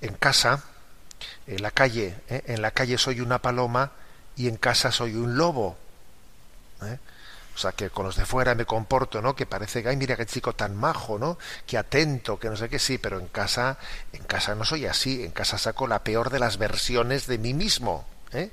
[0.04, 0.64] en casa,
[1.48, 3.92] en la calle, eh, en la calle soy una paloma
[4.36, 5.78] y en casa soy un lobo.
[6.84, 7.00] ¿eh?
[7.56, 9.36] O sea, que con los de fuera me comporto, ¿no?
[9.36, 11.38] Que parece que, ay, mira qué chico tan majo, ¿no?
[11.68, 13.78] Que atento, que no sé qué, sí, pero en casa,
[14.12, 17.54] en casa no soy así, en casa saco la peor de las versiones de mí
[17.54, 18.52] mismo, ¿eh?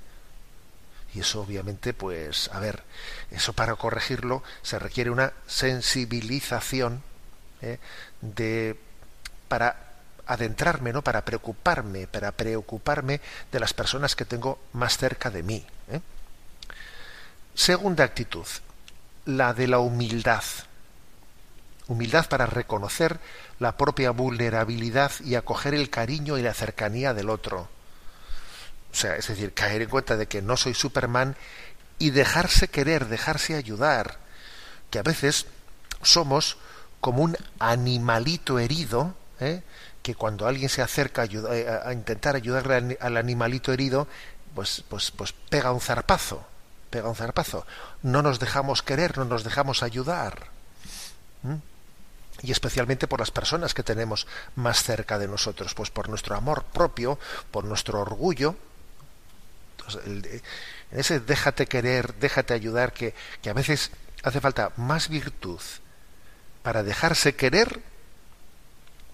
[1.15, 2.85] Y eso obviamente, pues, a ver,
[3.31, 7.03] eso para corregirlo se requiere una sensibilización
[7.63, 7.79] ¿eh?
[8.20, 8.79] de
[9.49, 9.89] para
[10.31, 11.03] adentrarme, ¿no?
[11.03, 13.20] Para preocuparme, para preocuparme
[13.51, 15.66] de las personas que tengo más cerca de mí.
[15.91, 16.01] ¿eh?
[17.55, 18.47] Segunda actitud,
[19.26, 20.45] la de la humildad.
[21.89, 23.18] Humildad para reconocer
[23.59, 27.68] la propia vulnerabilidad y acoger el cariño y la cercanía del otro.
[28.93, 31.35] O sea, es decir, caer en cuenta de que no soy Superman
[31.99, 34.18] y dejarse querer, dejarse ayudar.
[34.91, 35.47] Que a veces
[36.03, 36.57] somos
[37.01, 39.62] como un animalito herido, ¿eh?
[40.03, 44.07] que cuando alguien se acerca a, ayudar, a intentar ayudarle al animalito herido,
[44.55, 46.45] pues, pues, pues pega un zarpazo,
[46.91, 47.66] pega un zarpazo.
[48.03, 50.49] No nos dejamos querer, no nos dejamos ayudar.
[52.43, 54.26] Y especialmente por las personas que tenemos
[54.57, 57.18] más cerca de nosotros, pues por nuestro amor propio,
[57.51, 58.57] por nuestro orgullo.
[59.78, 60.43] Entonces,
[60.91, 63.91] en ese déjate querer, déjate ayudar, que, que a veces
[64.22, 65.61] hace falta más virtud
[66.62, 67.80] para dejarse querer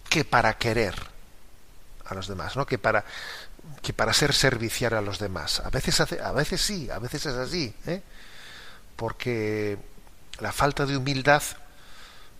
[0.08, 0.94] que para querer
[2.04, 2.66] a los demás, ¿no?
[2.66, 3.04] Que para
[3.82, 5.60] que para ser servicial a los demás.
[5.60, 8.02] A veces hace, a veces sí, a veces es así, ¿eh?
[8.94, 9.76] porque
[10.38, 11.42] la falta de humildad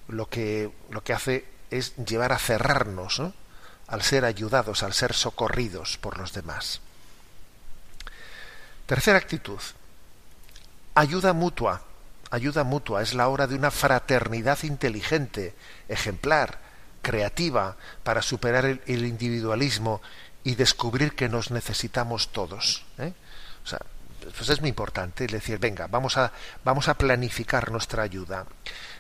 [0.09, 3.33] lo que lo que hace es llevar a cerrarnos, ¿no?
[3.89, 6.81] al ser ayudados, al ser socorridos por los demás.
[8.87, 9.61] Tercera actitud,
[10.95, 11.83] ayuda mutua.
[12.29, 15.55] Ayuda mutua es la hora de una fraternidad inteligente,
[15.89, 16.59] ejemplar,
[17.07, 20.03] creativa, para superar el, individualismo
[20.43, 22.83] y descubrir que nos necesitamos todos.
[22.99, 23.13] ¿eh?
[23.63, 23.79] O sea,
[24.37, 26.33] pues es muy importante decir, venga, vamos a,
[26.65, 28.45] vamos a planificar nuestra ayuda.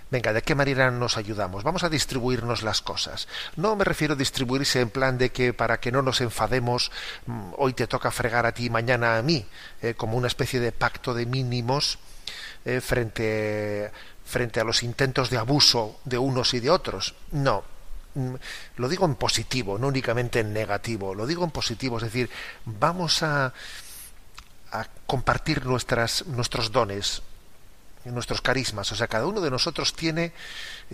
[0.08, 1.64] Venga, ¿de qué manera nos ayudamos?
[1.64, 3.26] Vamos a distribuirnos las cosas.
[3.56, 6.92] No me refiero a distribuirse en plan de que para que no nos enfademos,
[7.26, 9.44] mm, hoy te toca fregar a ti, mañana a mí,
[9.82, 11.98] eh, como una especie de pacto de mínimos
[12.64, 13.90] eh, frente,
[14.24, 17.16] frente a los intentos de abuso de unos y de otros.
[17.32, 17.64] No,
[18.76, 22.30] lo digo en positivo, no únicamente en negativo, lo digo en positivo, es decir,
[22.64, 23.52] vamos a,
[25.06, 27.22] compartir nuestras, nuestros dones,
[28.04, 28.90] nuestros carismas.
[28.92, 30.32] O sea, cada uno de nosotros tiene,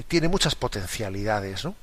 [0.07, 1.75] tiene muchas potencialidades, ¿no?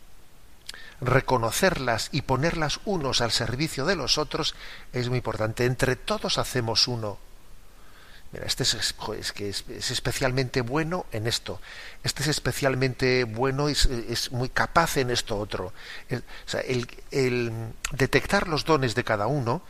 [1.02, 4.56] Reconocerlas y ponerlas unos al servicio de los otros
[4.94, 5.66] es muy importante.
[5.66, 7.18] Entre todos hacemos uno.
[8.32, 8.94] Mira, este es,
[9.34, 11.60] que es, es, especialmente bueno en esto.
[12.04, 15.74] Este es especialmente bueno y es, muy capaz en esto otro.
[17.10, 19.64] El detectar los dones de cada uno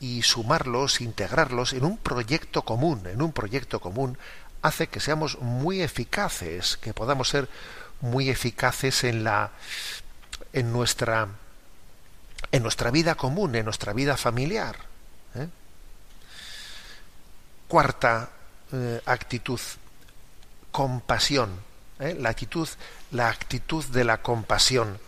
[0.00, 4.18] y sumarlos, integrarlos en un proyecto común, en un proyecto común,
[4.60, 7.48] hace que seamos muy eficaces, que podamos ser
[8.00, 9.52] muy eficaces en la
[10.52, 11.28] en nuestra
[12.50, 14.93] en nuestra vida común, en nuestra vida familiar.
[17.74, 18.30] Cuarta
[18.70, 19.58] eh, actitud,
[20.70, 21.50] compasión.
[21.98, 22.16] ¿eh?
[22.20, 22.68] La actitud,
[23.10, 25.00] la actitud de la compasión,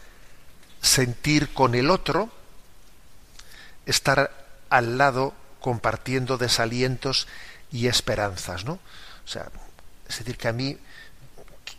[0.82, 2.28] sentir con el otro,
[3.86, 4.32] estar
[4.68, 7.28] al lado compartiendo desalientos
[7.70, 8.72] y esperanzas, ¿no?
[8.72, 9.48] O sea,
[10.08, 10.76] es decir, que a mí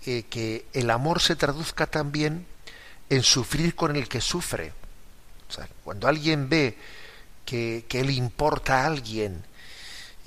[0.06, 2.48] que, el amor se traduzca también
[3.10, 4.72] en sufrir con el que sufre.
[5.84, 6.78] Cuando alguien ve
[7.46, 9.44] que, que él importa a alguien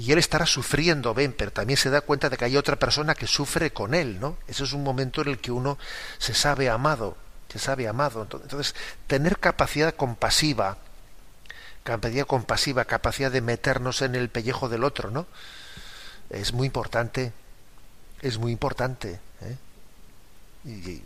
[0.01, 3.15] y él estará sufriendo, ven, pero también se da cuenta de que hay otra persona
[3.15, 4.39] que sufre con él, ¿no?
[4.49, 5.77] Ese es un momento en el que uno
[6.17, 7.19] se sabe amado,
[7.53, 8.23] se sabe amado.
[8.23, 8.75] Entonces,
[9.07, 10.79] tener capacidad compasiva,
[11.85, 15.27] capacidad compasiva, capacidad de meternos en el pellejo del otro, ¿no?
[16.31, 17.35] es muy importante,
[18.23, 19.21] es muy importante.
[19.43, 21.03] ¿eh?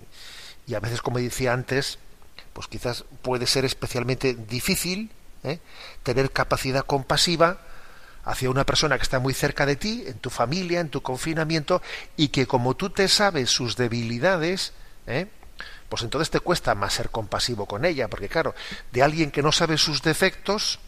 [0.69, 1.99] Y, a veces, como decía antes,
[2.53, 5.11] pues quizás puede ser especialmente difícil
[5.43, 5.59] ¿eh?
[6.05, 7.59] tener capacidad compasiva
[8.25, 11.83] hacia una persona que está muy cerca de ti, en tu familia, en tu confinamiento,
[12.17, 14.73] y que como tú te sabes sus debilidades,
[15.07, 15.29] ¿eh?
[15.89, 18.55] pues entonces te cuesta más ser compasivo con ella, porque claro,
[18.93, 20.79] de alguien que no sabe sus defectos,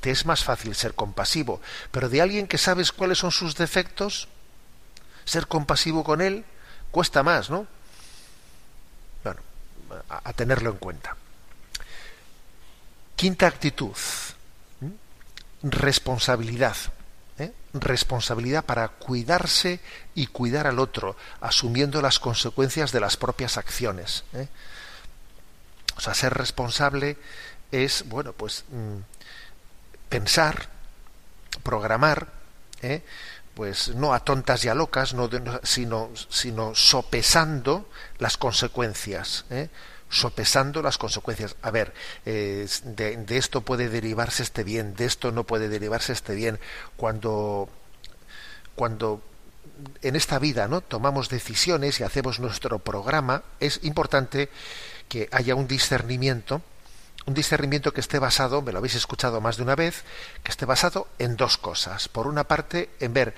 [0.00, 4.28] te es más fácil ser compasivo, pero de alguien que sabes cuáles son sus defectos,
[5.24, 6.44] ser compasivo con él
[6.90, 7.66] cuesta más, ¿no?
[9.22, 9.40] Bueno,
[10.08, 11.16] a, a tenerlo en cuenta.
[13.16, 13.96] Quinta actitud,
[15.62, 16.76] responsabilidad.
[17.38, 17.52] ¿eh?
[17.72, 19.80] Responsabilidad para cuidarse
[20.14, 24.24] y cuidar al otro, asumiendo las consecuencias de las propias acciones.
[24.32, 24.48] ¿eh?
[25.96, 27.16] O sea, ser responsable
[27.72, 28.98] es, bueno, pues mmm,
[30.08, 30.68] pensar,
[31.62, 32.28] programar,
[32.82, 33.02] ¿eh?
[33.54, 35.30] pues no a tontas y a locas, no
[35.62, 37.88] sino, sino sopesando
[38.18, 39.46] las consecuencias.
[39.50, 39.70] ¿eh?
[40.08, 41.56] Sopesando las consecuencias.
[41.62, 41.92] A ver,
[42.24, 46.58] eh, de, esto puede derivarse este bien, de esto no puede derivarse este bien.
[46.96, 47.68] Cuando,
[48.74, 49.20] cuando
[50.02, 54.48] en esta vida no tomamos decisiones y hacemos nuestro programa, es importante
[55.08, 56.62] que haya un discernimiento
[57.26, 60.04] un discernimiento que esté basado, me lo habéis escuchado más de una vez,
[60.44, 62.08] que esté basado en dos cosas.
[62.08, 63.34] Por una parte, en ver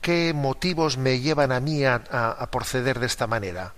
[0.00, 3.74] qué motivos me llevan a mí a, a proceder de esta manera.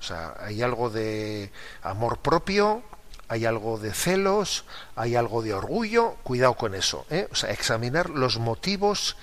[0.00, 2.82] O sea, hay algo de amor propio,
[3.28, 4.64] hay algo de celos,
[4.96, 7.06] hay algo de orgullo, cuidado con eso.
[7.10, 7.28] ¿eh?
[7.30, 9.16] O sea, examinar los motivos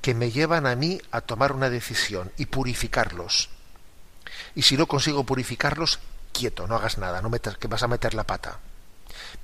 [0.00, 3.50] que me llevan a mí a tomar una decisión y purificarlos.
[4.54, 6.00] Y si no consigo purificarlos,
[6.32, 8.58] quieto, no hagas nada, no metas, que vas a meter la pata.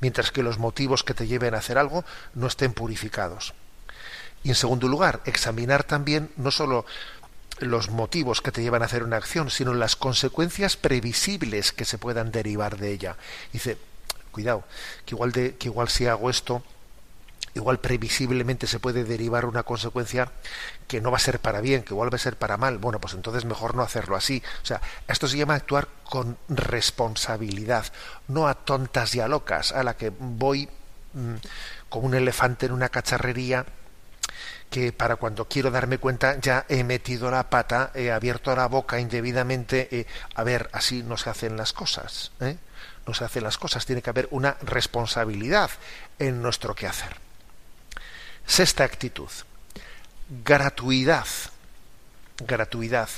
[0.01, 3.55] mientras que los motivos que te lleven a hacer algo no estén purificados.
[4.45, 6.87] Y en segundo lugar, examinar también no solo
[7.59, 11.99] los motivos que te llevan a hacer una acción, sino las consecuencias previsibles que se
[11.99, 13.17] puedan derivar de ella.
[13.53, 13.79] Dice,
[14.31, 14.65] cuidado,
[15.05, 16.63] que igual de, que igual si hago esto,
[17.55, 20.31] igual previsiblemente se puede derivar una consecuencia
[20.87, 22.79] que no va a ser para bien, que igual va a ser para mal.
[22.79, 24.43] Bueno, pues entonces mejor no hacerlo así.
[24.63, 27.87] O sea, esto se llama actuar con responsabilidad,
[28.29, 30.69] no a tontas y a locas, a la que voy
[31.15, 31.37] mmm,
[31.89, 33.65] como un elefante en una cacharrería
[34.71, 39.01] que para cuando quiero darme cuenta ya he metido la pata, he abierto la boca
[39.01, 39.89] indebidamente.
[39.91, 42.33] Eh, a ver, así no se hacen las cosas.
[42.41, 42.57] ¿eh?
[43.07, 43.87] No se hacen las cosas.
[43.87, 45.71] Tiene que haber una responsabilidad
[46.19, 47.17] en nuestro quehacer.
[48.47, 49.31] Sexta actitud.
[50.45, 51.27] Gratuidad.
[52.39, 53.09] Gratuidad.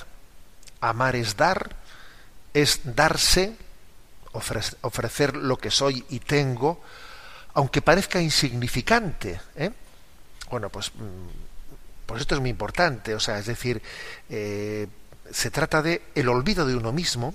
[0.80, 1.70] Amar es dar,
[2.54, 3.56] es darse,
[4.32, 6.82] ofrecer lo que soy y tengo,
[7.54, 9.40] aunque parezca insignificante.
[9.56, 9.72] ¿eh?
[10.50, 10.92] Bueno, pues,
[12.06, 13.14] pues esto es muy importante.
[13.14, 13.82] O sea, es decir,
[14.28, 14.88] eh,
[15.30, 17.34] se trata de el olvido de uno mismo,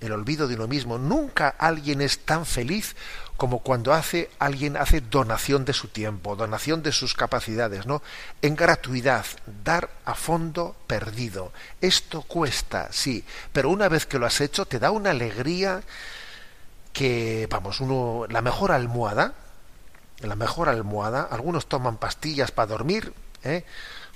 [0.00, 0.98] el olvido de uno mismo.
[0.98, 2.96] Nunca alguien es tan feliz
[3.36, 8.02] como cuando hace alguien hace donación de su tiempo, donación de sus capacidades, ¿no?
[8.40, 9.24] En gratuidad,
[9.64, 11.52] dar a fondo perdido.
[11.80, 15.82] Esto cuesta, sí, pero una vez que lo has hecho te da una alegría
[16.92, 19.34] que, vamos, uno la mejor almohada,
[20.28, 23.12] la mejor almohada, algunos toman pastillas para dormir,
[23.44, 23.64] ¿eh?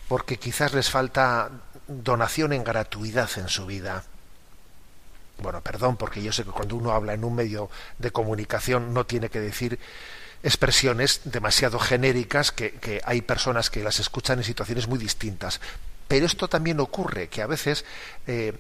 [0.09, 1.51] porque quizás les falta
[1.89, 4.05] donación en gratuidad en su vida
[5.39, 9.05] bueno, perdón, porque yo sé que cuando uno habla en un medio de comunicación no
[9.05, 9.79] tiene que decir
[10.43, 15.61] expresiones demasiado genéricas que, que, hay personas que las escuchan en situaciones muy distintas.
[16.09, 17.85] Pero esto también ocurre, que a veces
[18.27, 18.55] eh,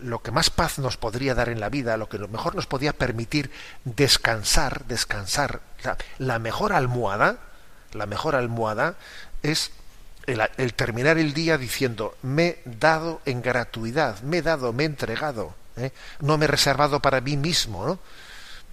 [0.00, 2.92] lo que más paz nos podría dar en la vida, lo que mejor nos podría
[2.92, 3.50] permitir
[3.84, 7.38] descansar, descansar, la, la mejor almohada,
[7.92, 8.96] la mejor almohada
[9.42, 9.72] es
[10.26, 14.84] el, el terminar el día diciendo, me he dado en gratuidad, me he dado, me
[14.84, 15.92] he entregado ¿eh?
[16.20, 17.86] no me he reservado para mí mismo.
[17.86, 17.98] ¿no?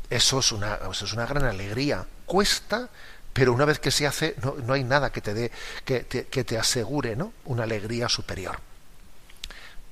[0.10, 2.06] Eso, es una, eso es una gran alegría.
[2.26, 2.90] Cuesta,
[3.32, 5.52] pero una vez que se hace, no, no hay nada que te dé,
[5.86, 7.34] que te, que te asegure ¿no?
[7.46, 8.60] una alegría superior.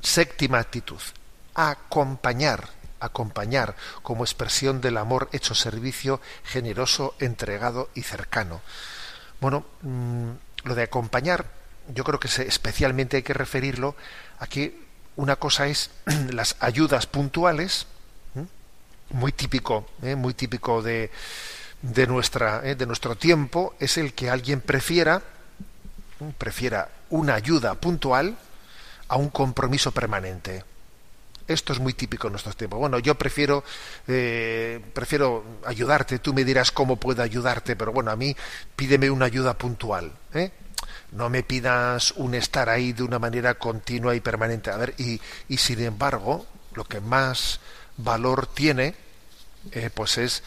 [0.01, 1.01] Séptima actitud,
[1.53, 8.61] acompañar, acompañar como expresión del amor hecho servicio, generoso, entregado y cercano.
[9.39, 10.31] Bueno, mmm,
[10.63, 11.45] lo de acompañar,
[11.87, 13.95] yo creo que se, especialmente hay que referirlo
[14.39, 14.79] a que
[15.15, 15.91] una cosa es
[16.31, 17.87] las ayudas puntuales,
[19.09, 20.15] muy típico, ¿eh?
[20.15, 21.11] muy típico de,
[21.81, 22.75] de, nuestra, ¿eh?
[22.75, 25.21] de nuestro tiempo, es el que alguien prefiera,
[26.37, 28.37] prefiera una ayuda puntual
[29.11, 30.63] a un compromiso permanente.
[31.45, 32.79] Esto es muy típico en nuestros tiempos.
[32.79, 33.61] Bueno, yo prefiero,
[34.07, 38.33] eh, prefiero ayudarte, tú me dirás cómo puedo ayudarte, pero bueno, a mí
[38.75, 40.13] pídeme una ayuda puntual.
[40.33, 40.51] ¿eh?
[41.11, 44.71] no me pidas un estar ahí de una manera continua y permanente.
[44.71, 47.59] A ver, y, y sin embargo, lo que más
[47.97, 48.95] valor tiene,
[49.73, 50.41] eh, pues es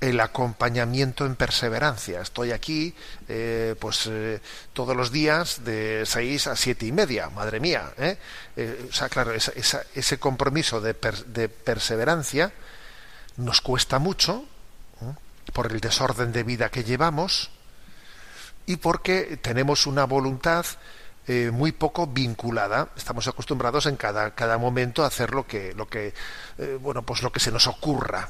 [0.00, 2.22] el acompañamiento en perseverancia.
[2.22, 2.94] Estoy aquí,
[3.28, 4.40] eh, pues eh,
[4.72, 7.92] todos los días de seis a siete y media, madre mía.
[7.98, 8.16] ¿eh?
[8.56, 10.96] eh o sea, claro, esa, esa, ese compromiso de,
[11.26, 12.52] de, perseverancia
[13.36, 14.44] nos cuesta mucho
[15.52, 17.50] por el desorden de vida que llevamos,
[18.66, 20.64] y porque tenemos una voluntad
[21.52, 22.88] muy poco vinculada.
[22.96, 26.12] Estamos acostumbrados en cada, cada momento a hacer lo que, lo que
[26.80, 28.28] bueno, pues lo que se nos ocurra.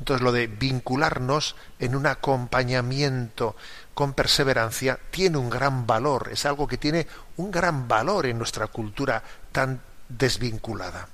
[0.00, 3.54] Entonces lo de vincularnos en un acompañamiento
[3.92, 8.66] con perseverancia tiene un gran valor, es algo que tiene un gran valor en nuestra
[8.68, 9.22] cultura
[9.52, 9.78] tan
[10.08, 11.06] desvinculada.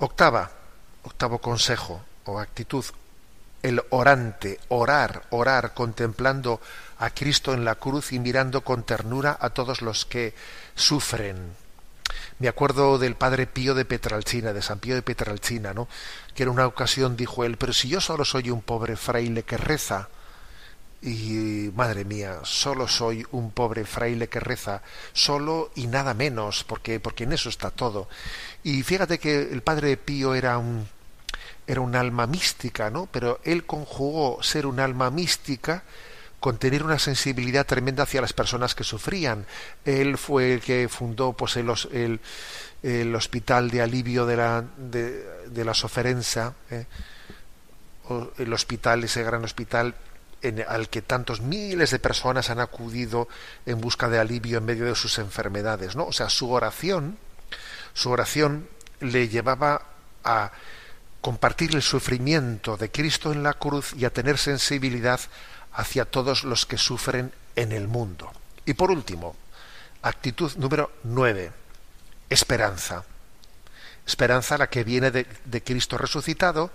[0.00, 0.50] Octava,
[1.04, 2.84] octavo consejo o actitud,
[3.62, 6.60] el orante, orar, orar, contemplando
[6.98, 10.34] a Cristo en la cruz y mirando con ternura a todos los que
[10.74, 11.54] sufren.
[12.38, 15.88] Me acuerdo del padre Pío de Petralcina, de San Pío de Petralcina, ¿no?
[16.34, 19.56] Que en una ocasión dijo él, pero si yo solo soy un pobre fraile que
[19.56, 20.08] reza,
[21.02, 24.82] y madre mía, solo soy un pobre fraile que reza,
[25.12, 28.08] solo y nada menos, porque, porque en eso está todo.
[28.62, 30.86] Y fíjate que el padre Pío era un,
[31.66, 33.06] era un alma mística, ¿no?
[33.06, 35.84] Pero él conjugó ser un alma mística
[36.40, 39.46] con tener una sensibilidad tremenda hacia las personas que sufrían.
[39.84, 42.20] Él fue el que fundó pues, el,
[42.82, 46.86] el, hospital de alivio de la, de la soferenza, ¿eh?
[48.38, 49.94] el hospital, ese gran hospital
[50.42, 53.28] en, al que tantos miles de personas han acudido
[53.66, 56.06] en busca de alivio en medio de sus enfermedades, ¿no?
[56.06, 57.18] O sea, su oración,
[57.92, 58.68] su oración
[59.00, 59.82] le llevaba
[60.24, 60.52] a
[61.20, 65.20] compartir el sufrimiento de Cristo en la cruz y a tener sensibilidad
[65.72, 68.30] hacia todos los que sufren en el mundo.
[68.64, 69.36] Y por último,
[70.02, 71.52] actitud número nueve,
[72.28, 73.04] esperanza.
[74.06, 76.70] Esperanza la que viene de, de Cristo resucitado,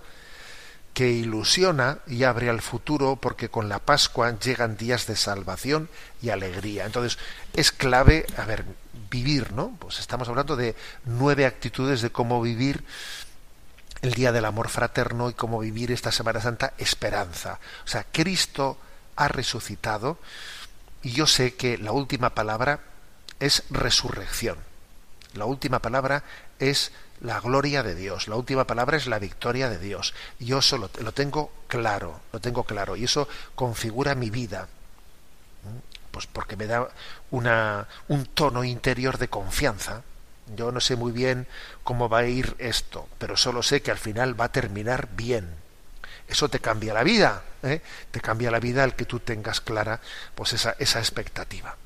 [0.94, 5.90] que ilusiona y abre al futuro porque con la Pascua llegan días de salvación
[6.22, 6.86] y alegría.
[6.86, 7.18] Entonces,
[7.52, 8.64] es clave, a ver,
[9.10, 9.76] vivir, ¿no?
[9.78, 10.74] Pues estamos hablando de
[11.04, 12.82] nueve actitudes de cómo vivir
[14.02, 17.58] el día del amor fraterno y cómo vivir esta Semana Santa esperanza.
[17.84, 18.78] O sea, Cristo
[19.16, 20.18] ha resucitado
[21.02, 22.80] y yo sé que la última palabra
[23.40, 24.58] es resurrección.
[25.34, 26.24] La última palabra
[26.58, 28.28] es la gloria de Dios.
[28.28, 30.14] La última palabra es la victoria de Dios.
[30.38, 34.68] Yo solo lo tengo claro, lo tengo claro y eso configura mi vida.
[36.10, 36.88] Pues porque me da
[37.30, 40.02] una, un tono interior de confianza.
[40.54, 41.46] Yo no sé muy bien
[41.82, 45.48] cómo va a ir esto, pero solo sé que al final va a terminar bien.
[46.28, 47.80] Eso te cambia la vida, ¿eh?
[48.10, 50.00] te cambia la vida el que tú tengas clara
[50.34, 51.76] pues esa, esa expectativa.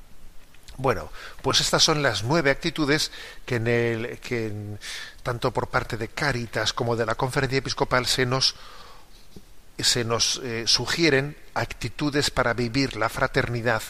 [0.77, 3.11] Bueno, pues estas son las nueve actitudes
[3.45, 4.51] que, en el, que
[5.21, 8.55] tanto por parte de Cáritas como de la Conferencia Episcopal se nos,
[9.77, 13.83] se nos eh, sugieren actitudes para vivir la fraternidad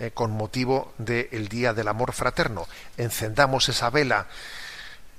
[0.00, 2.66] eh, con motivo del Día del Amor Fraterno.
[2.96, 4.26] Encendamos esa vela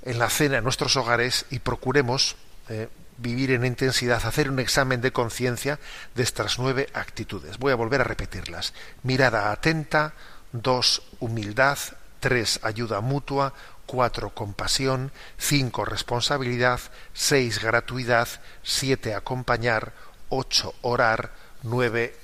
[0.03, 2.35] en la cena en nuestros hogares y procuremos
[2.67, 5.79] eh, vivir en intensidad, hacer un examen de conciencia
[6.15, 7.59] de estas nueve actitudes.
[7.59, 8.73] Voy a volver a repetirlas.
[9.03, 10.13] Mirada atenta,
[10.51, 11.77] dos, humildad,
[12.19, 13.53] tres, ayuda mutua,
[13.85, 16.79] cuatro, compasión, cinco, responsabilidad,
[17.13, 18.27] seis, gratuidad,
[18.63, 19.93] siete, acompañar,
[20.29, 22.15] ocho, orar, nueve,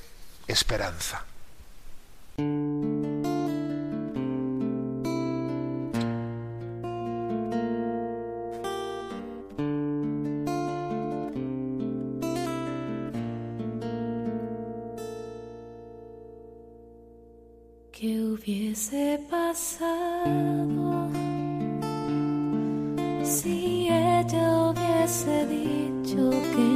[0.48, 1.26] esperanza.
[2.40, 2.44] ¿Qué
[18.22, 21.10] hubiese pasado
[23.24, 26.67] si ella hubiese dicho que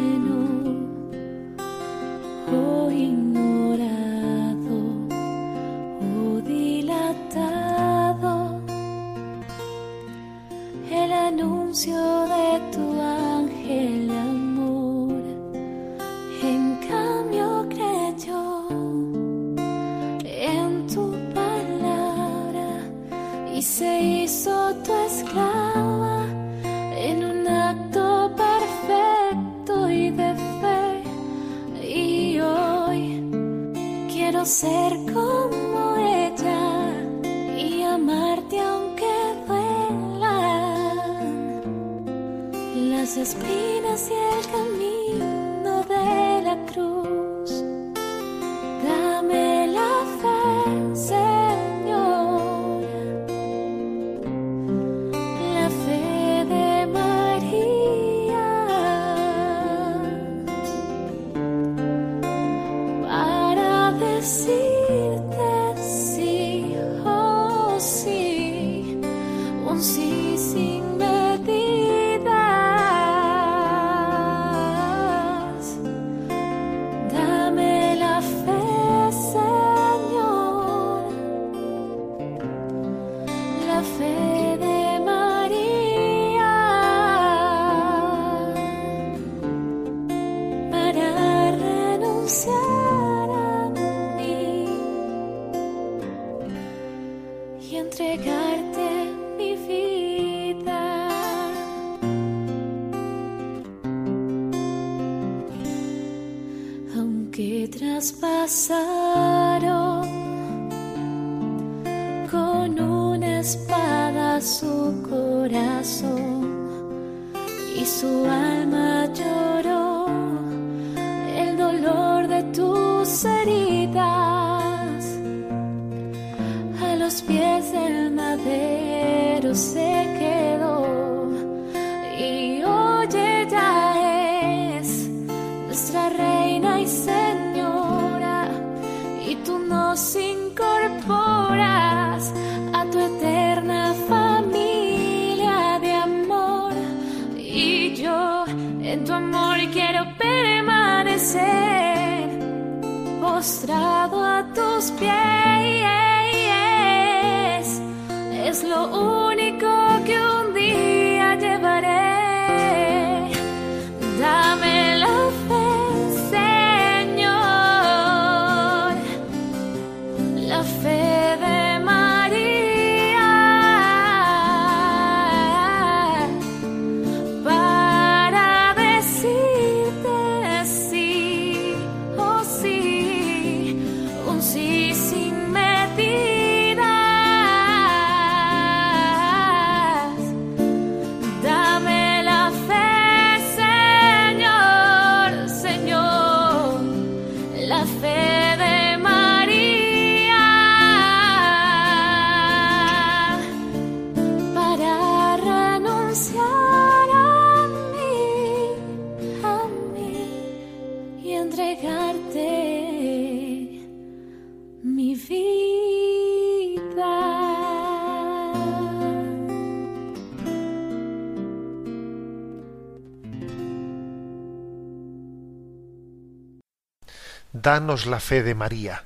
[227.62, 229.04] Danos la fe de María.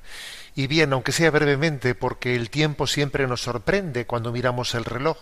[0.54, 5.18] Y bien, aunque sea brevemente, porque el tiempo siempre nos sorprende cuando miramos el reloj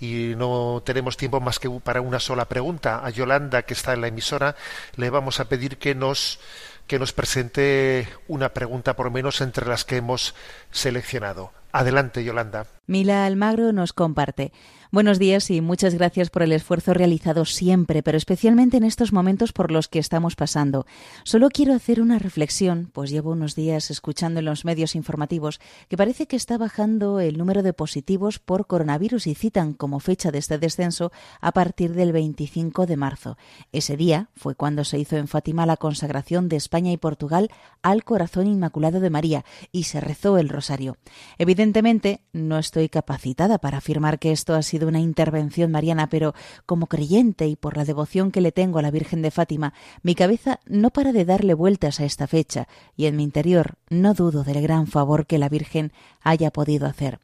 [0.00, 3.04] y no tenemos tiempo más que para una sola pregunta.
[3.04, 4.54] A Yolanda, que está en la emisora,
[4.94, 6.38] le vamos a pedir que nos
[6.86, 10.34] que nos presente una pregunta por menos entre las que hemos
[10.70, 11.52] seleccionado.
[11.70, 12.66] Adelante, Yolanda.
[12.86, 14.52] Mila Almagro nos comparte.
[14.90, 19.52] Buenos días y muchas gracias por el esfuerzo realizado siempre, pero especialmente en estos momentos
[19.52, 20.86] por los que estamos pasando.
[21.24, 25.98] Solo quiero hacer una reflexión, pues llevo unos días escuchando en los medios informativos que
[25.98, 30.38] parece que está bajando el número de positivos por coronavirus y citan como fecha de
[30.38, 31.12] este descenso
[31.42, 33.36] a partir del 25 de marzo.
[33.72, 37.50] Ese día fue cuando se hizo en Fátima la consagración de España y Portugal
[37.82, 40.96] al corazón inmaculado de María y se rezó el rosario.
[41.36, 46.34] Evidentemente, no estoy capacitada para afirmar que esto ha sido una intervención mariana, pero
[46.66, 50.14] como creyente y por la devoción que le tengo a la Virgen de Fátima, mi
[50.14, 54.44] cabeza no para de darle vueltas a esta fecha y en mi interior no dudo
[54.44, 57.18] del gran favor que la Virgen haya podido hacer.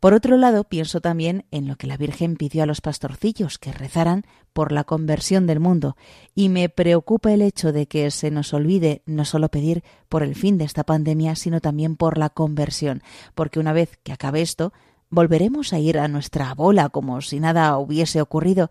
[0.00, 3.72] Por otro lado, pienso también en lo que la Virgen pidió a los pastorcillos que
[3.72, 5.96] rezaran por la conversión del mundo
[6.34, 10.34] y me preocupa el hecho de que se nos olvide no solo pedir por el
[10.34, 13.02] fin de esta pandemia, sino también por la conversión,
[13.34, 14.72] porque una vez que acabe esto,
[15.14, 18.70] volveremos a ir a nuestra bola como si nada hubiese ocurrido.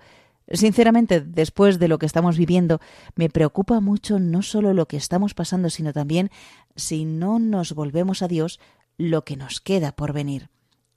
[0.52, 2.80] Sinceramente, después de lo que estamos viviendo,
[3.16, 6.30] me preocupa mucho no solo lo que estamos pasando, sino también
[6.76, 8.60] si no nos volvemos a Dios,
[8.98, 10.53] lo que nos queda por venir.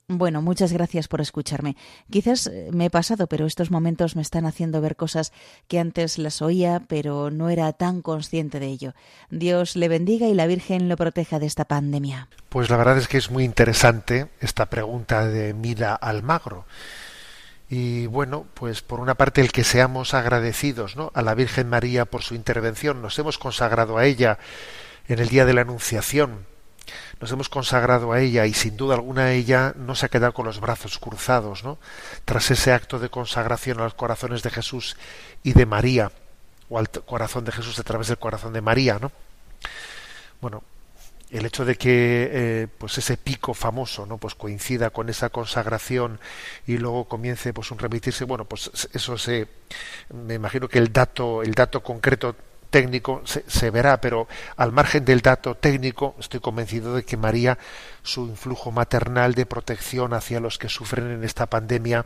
[0.09, 1.75] Bueno, muchas gracias por escucharme.
[2.09, 5.33] Quizás eh, me he pasado, pero estos momentos me están haciendo ver cosas
[5.67, 8.93] que antes las oía, pero no era tan consciente de ello.
[9.31, 12.29] Dios le bendiga y la Virgen lo proteja de esta pandemia.
[12.47, 16.65] Pues la verdad es que es muy interesante esta pregunta de Mila Almagro.
[17.69, 21.11] Y bueno, pues por una parte el que seamos agradecidos ¿no?
[21.15, 24.39] a la Virgen María por su intervención, nos hemos consagrado a ella
[25.09, 26.45] en el día de la Anunciación,
[27.19, 30.45] nos hemos consagrado a ella y sin duda alguna ella no se ha quedado con
[30.45, 31.77] los brazos cruzados, ¿no?
[32.25, 34.97] Tras ese acto de consagración a los corazones de Jesús
[35.43, 36.11] y de María,
[36.69, 39.11] o al corazón de Jesús a través del corazón de María, ¿no?
[40.41, 40.63] Bueno,
[41.29, 46.19] el hecho de que eh, pues ese pico famoso no pues coincida con esa consagración
[46.65, 49.47] y luego comience pues un remitirse bueno pues eso se
[50.13, 52.35] me imagino que el dato el dato concreto
[52.69, 57.57] técnico se, se, verá, pero al margen del dato técnico, estoy convencido de que María,
[58.03, 62.05] su influjo maternal de protección hacia los que sufren en esta pandemia,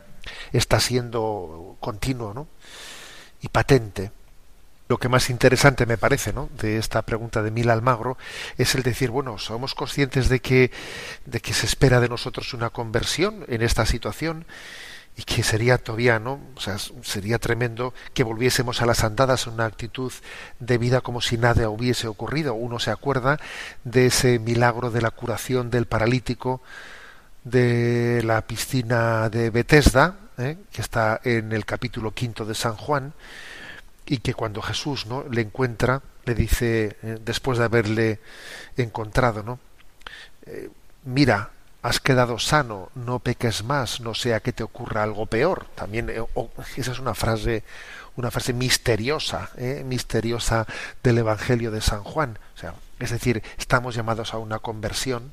[0.52, 2.48] está siendo continuo ¿no?
[3.40, 4.12] y patente.
[4.88, 6.50] Lo que más interesante me parece ¿no?
[6.60, 8.18] de esta pregunta de Mila Almagro
[8.58, 10.70] es el decir, bueno, somos conscientes de que,
[11.24, 14.44] de que se espera de nosotros una conversión en esta situación
[15.16, 16.40] y que sería todavía, ¿no?
[16.56, 20.12] O sea, sería tremendo que volviésemos a las andadas en una actitud
[20.58, 22.54] de vida como si nada hubiese ocurrido.
[22.54, 23.38] Uno se acuerda
[23.84, 26.62] de ese milagro de la curación del paralítico
[27.44, 30.56] de la piscina de Bethesda, ¿eh?
[30.72, 33.12] que está en el capítulo quinto de San Juan,
[34.06, 35.24] y que cuando Jesús ¿no?
[35.28, 38.20] le encuentra, le dice, eh, después de haberle
[38.76, 39.58] encontrado, ¿no?
[40.46, 40.70] Eh,
[41.04, 41.50] mira,
[41.82, 45.66] has quedado sano, no peques más, no sea que te ocurra algo peor.
[45.74, 47.64] También oh, esa es una frase,
[48.16, 49.82] una frase misteriosa, ¿eh?
[49.84, 50.66] misteriosa
[51.02, 52.38] del Evangelio de San Juan.
[52.54, 55.32] O sea, es decir, estamos llamados a una conversión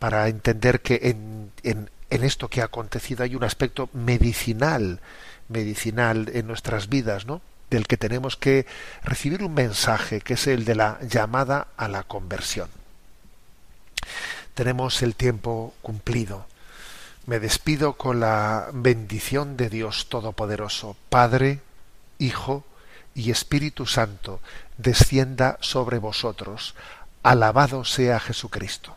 [0.00, 5.00] para entender que en, en, en esto que ha acontecido hay un aspecto medicinal,
[5.48, 7.40] medicinal en nuestras vidas, ¿no?
[7.70, 8.66] Del que tenemos que
[9.04, 12.68] recibir un mensaje, que es el de la llamada a la conversión
[14.58, 16.44] tenemos el tiempo cumplido.
[17.26, 21.60] Me despido con la bendición de Dios Todopoderoso, Padre,
[22.18, 22.64] Hijo
[23.14, 24.40] y Espíritu Santo,
[24.76, 26.74] descienda sobre vosotros.
[27.22, 28.96] Alabado sea Jesucristo.